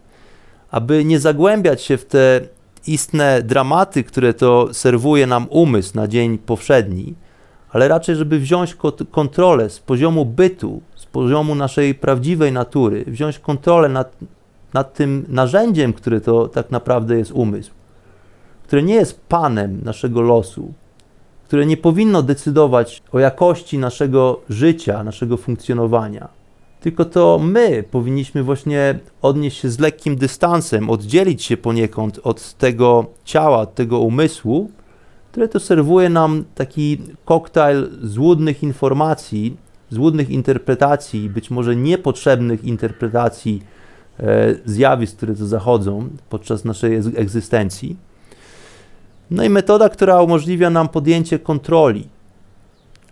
[0.71, 2.41] aby nie zagłębiać się w te
[2.87, 7.15] istne dramaty, które to serwuje nam umysł na dzień powszedni,
[7.69, 8.77] ale raczej, żeby wziąć
[9.11, 14.17] kontrolę z poziomu bytu, z poziomu naszej prawdziwej natury, wziąć kontrolę nad,
[14.73, 17.71] nad tym narzędziem, które to tak naprawdę jest umysł,
[18.63, 20.73] które nie jest panem naszego losu,
[21.47, 26.38] które nie powinno decydować o jakości naszego życia, naszego funkcjonowania
[26.79, 33.05] tylko to my powinniśmy właśnie odnieść się z lekkim dystansem, oddzielić się poniekąd od tego
[33.25, 34.71] ciała, od tego umysłu,
[35.31, 39.57] które to serwuje nam taki koktajl złudnych informacji,
[39.89, 43.63] złudnych interpretacji, być może niepotrzebnych interpretacji
[44.19, 47.97] e, zjawisk, które to zachodzą podczas naszej egzystencji.
[49.31, 52.07] No i metoda, która umożliwia nam podjęcie kontroli,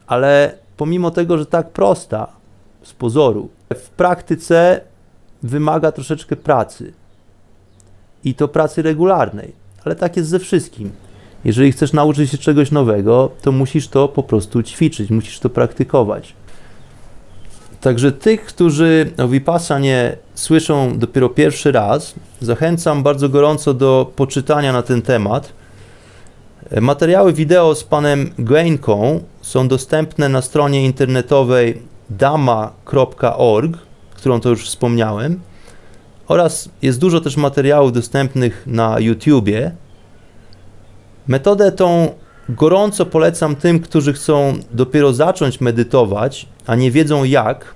[0.07, 2.36] ale pomimo tego, że tak prosta
[2.83, 4.81] z pozoru, w praktyce
[5.43, 6.93] wymaga troszeczkę pracy.
[8.23, 9.51] I to pracy regularnej,
[9.85, 10.91] ale tak jest ze wszystkim.
[11.45, 16.33] Jeżeli chcesz nauczyć się czegoś nowego, to musisz to po prostu ćwiczyć, musisz to praktykować.
[17.81, 24.81] Także tych, którzy o Vipassanie słyszą dopiero pierwszy raz, zachęcam bardzo gorąco do poczytania na
[24.81, 25.53] ten temat.
[26.81, 33.77] Materiały wideo z panem Gainką są dostępne na stronie internetowej dama.org,
[34.15, 35.39] którą to już wspomniałem,
[36.27, 39.71] oraz jest dużo też materiałów dostępnych na YouTubie.
[41.27, 42.09] Metodę tą
[42.49, 47.75] gorąco polecam tym, którzy chcą dopiero zacząć medytować, a nie wiedzą jak.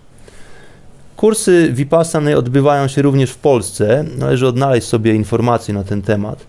[1.17, 4.05] Kursy Vipassany odbywają się również w Polsce.
[4.17, 6.45] Należy odnaleźć sobie informacje na ten temat.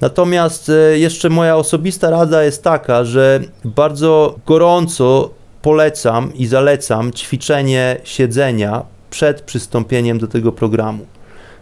[0.00, 5.30] Natomiast e, jeszcze moja osobista rada jest taka, że bardzo gorąco
[5.62, 11.06] polecam i zalecam ćwiczenie siedzenia przed przystąpieniem do tego programu.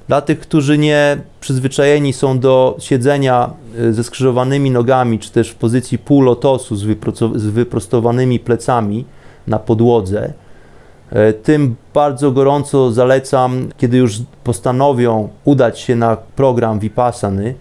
[0.09, 5.55] Dla tych, którzy nie przyzwyczajeni są do siedzenia e, ze skrzyżowanymi nogami, czy też w
[5.55, 6.85] pozycji półlotosu z,
[7.37, 9.05] z wyprostowanymi plecami
[9.47, 10.33] na podłodze,
[11.11, 17.55] e, tym bardzo gorąco zalecam, kiedy już postanowią udać się na program Vipassany,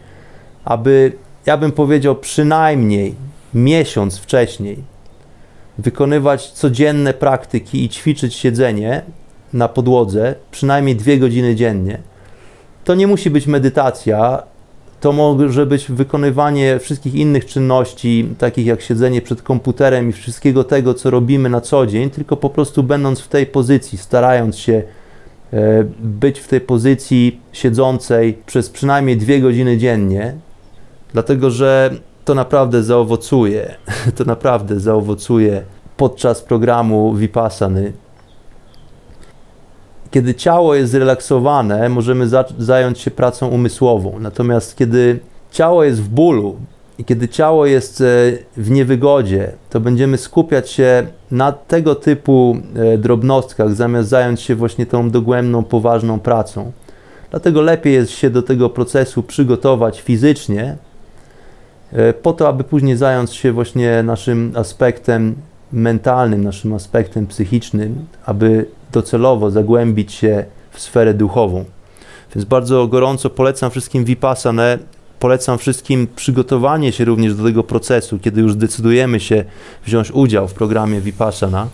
[0.65, 1.11] aby,
[1.45, 3.15] ja bym powiedział, przynajmniej
[3.53, 4.88] miesiąc wcześniej
[5.79, 9.01] wykonywać codzienne praktyki i ćwiczyć siedzenie
[9.53, 11.99] na podłodze przynajmniej dwie godziny dziennie.
[12.83, 14.43] To nie musi być medytacja,
[14.99, 20.93] to może być wykonywanie wszystkich innych czynności, takich jak siedzenie przed komputerem i wszystkiego tego,
[20.93, 24.83] co robimy na co dzień, tylko po prostu będąc w tej pozycji, starając się
[25.53, 30.33] e, być w tej pozycji siedzącej przez przynajmniej dwie godziny dziennie,
[31.13, 31.91] dlatego że
[32.29, 33.75] to naprawdę zaowocuje,
[34.17, 35.63] to naprawdę zaowocuje
[35.97, 37.93] podczas programu Vipassany.
[40.11, 44.19] Kiedy ciało jest zrelaksowane, możemy za zająć się pracą umysłową.
[44.19, 45.19] Natomiast kiedy
[45.51, 46.55] ciało jest w bólu
[46.97, 48.05] i kiedy ciało jest e,
[48.57, 54.85] w niewygodzie, to będziemy skupiać się na tego typu e, drobnostkach, zamiast zająć się właśnie
[54.85, 56.71] tą dogłębną, poważną pracą.
[57.29, 60.77] Dlatego lepiej jest się do tego procesu przygotować fizycznie,
[62.21, 65.35] po to, aby później zająć się właśnie naszym aspektem
[65.73, 71.65] mentalnym, naszym aspektem psychicznym, aby docelowo zagłębić się w sferę duchową.
[72.35, 74.77] Więc bardzo gorąco polecam wszystkim Vipassanę,
[75.19, 79.45] polecam wszystkim przygotowanie się również do tego procesu, kiedy już decydujemy się
[79.85, 81.67] wziąć udział w programie Vipassana.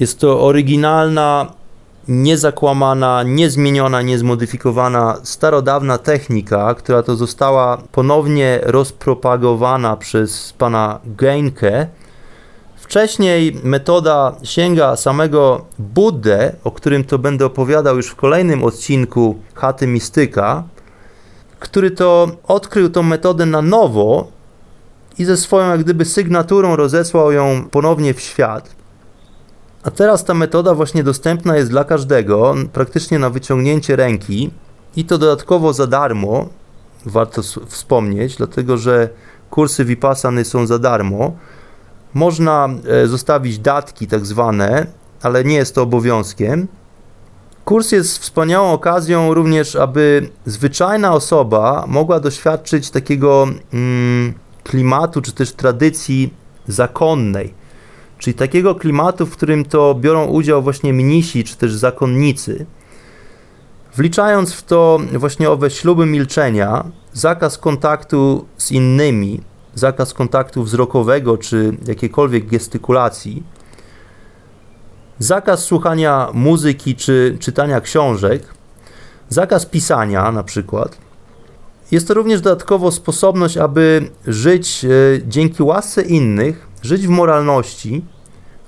[0.00, 1.52] Jest to oryginalna,
[2.08, 11.86] niezakłamana, niezmieniona, niezmodyfikowana, starodawna technika, która to została ponownie rozpropagowana przez pana Geinke,
[12.90, 19.86] Wcześniej metoda sięga samego Buddę, o którym to będę opowiadał już w kolejnym odcinku Chaty
[19.86, 20.64] Mistyka,
[21.58, 24.28] który to odkrył tą metodę na nowo
[25.18, 28.79] i ze swoją jak gdyby sygnaturą rozesłał ją ponownie w świat.
[29.82, 34.50] A teraz ta metoda właśnie dostępna jest dla każdego, praktycznie na wyciągnięcie ręki
[34.96, 36.48] i to dodatkowo za darmo,
[37.06, 39.08] warto wspomnieć, dlatego że
[39.50, 41.32] kursy Vipassany są za darmo.
[42.14, 44.86] Można e, zostawić datki tak zwane,
[45.22, 46.68] ale nie jest to obowiązkiem.
[47.64, 55.52] Kurs jest wspaniałą okazją również, aby zwyczajna osoba mogła doświadczyć takiego mm, klimatu czy też
[55.52, 56.34] tradycji
[56.68, 57.59] zakonnej.
[58.20, 62.66] Czyli takiego klimatu, w którym to biorą udział właśnie mnisi czy też zakonnicy.
[63.96, 69.40] Wliczając w to właśnie owe śluby milczenia, zakaz kontaktu z innymi,
[69.74, 73.42] zakaz kontaktu wzrokowego czy jakiejkolwiek gestykulacji,
[75.18, 78.42] zakaz słuchania muzyki czy czytania książek,
[79.28, 80.98] zakaz pisania na przykład.
[81.90, 84.88] Jest to również dodatkowo sposobność, aby żyć e,
[85.28, 88.04] dzięki łasce innych, żyć w moralności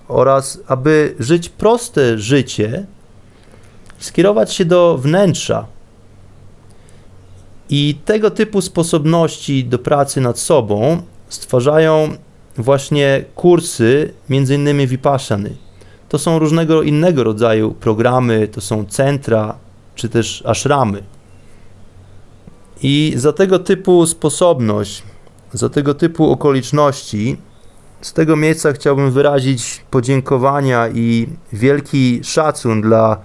[0.09, 2.87] oraz aby żyć proste życie,
[3.99, 5.67] skierować się do wnętrza,
[7.75, 12.17] i tego typu sposobności do pracy nad sobą stwarzają
[12.57, 15.57] właśnie kursy, między innymi Vipassany.
[16.09, 19.55] To są różnego innego rodzaju programy, to są centra,
[19.95, 21.03] czy też ashramy.
[22.83, 25.03] I za tego typu sposobność,
[25.53, 27.37] za tego typu okoliczności,
[28.03, 33.19] z tego miejsca chciałbym wyrazić podziękowania i wielki szacun dla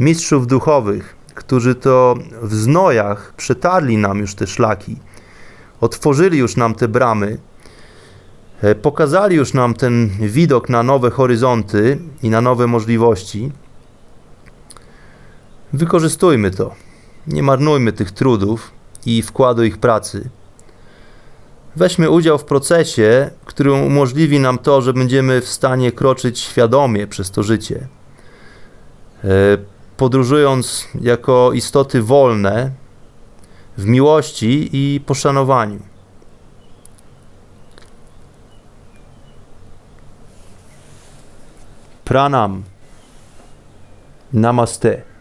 [0.00, 4.96] mistrzów duchowych, którzy to w znojach przetarli nam już te szlaki,
[5.80, 7.38] otworzyli już nam te bramy,
[8.62, 13.52] e, pokazali już nam ten widok na nowe horyzonty i na nowe możliwości.
[15.72, 16.74] Wykorzystujmy to.
[17.26, 18.70] Nie marnujmy tych trudów
[19.06, 20.30] i wkładu ich pracy.
[21.76, 27.30] Weźmy udział w procesie, który umożliwi nam to, że będziemy w stanie kroczyć świadomie przez
[27.30, 27.88] to życie.
[29.24, 29.28] E,
[29.96, 32.70] Podróżując jako istoty wolne
[33.78, 35.80] w miłości i poszanowaniu.
[42.04, 42.62] Pranam.
[44.32, 45.11] Namaste.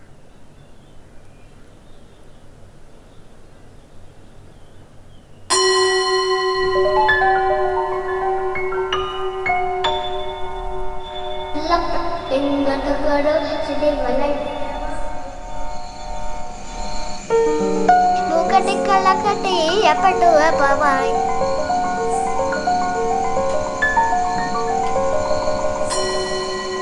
[19.91, 21.09] chapter 2 á bye bye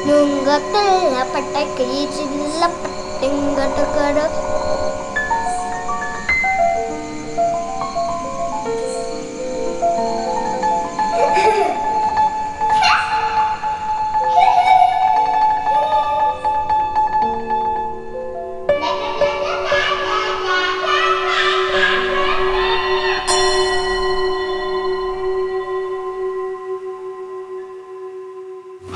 [0.07, 4.25] நுங்கத்தில் பட்டை கீச்சில் பட்டுங்கட்டு கடு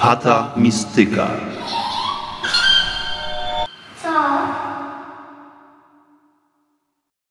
[0.04, 1.53] Chata mistyka.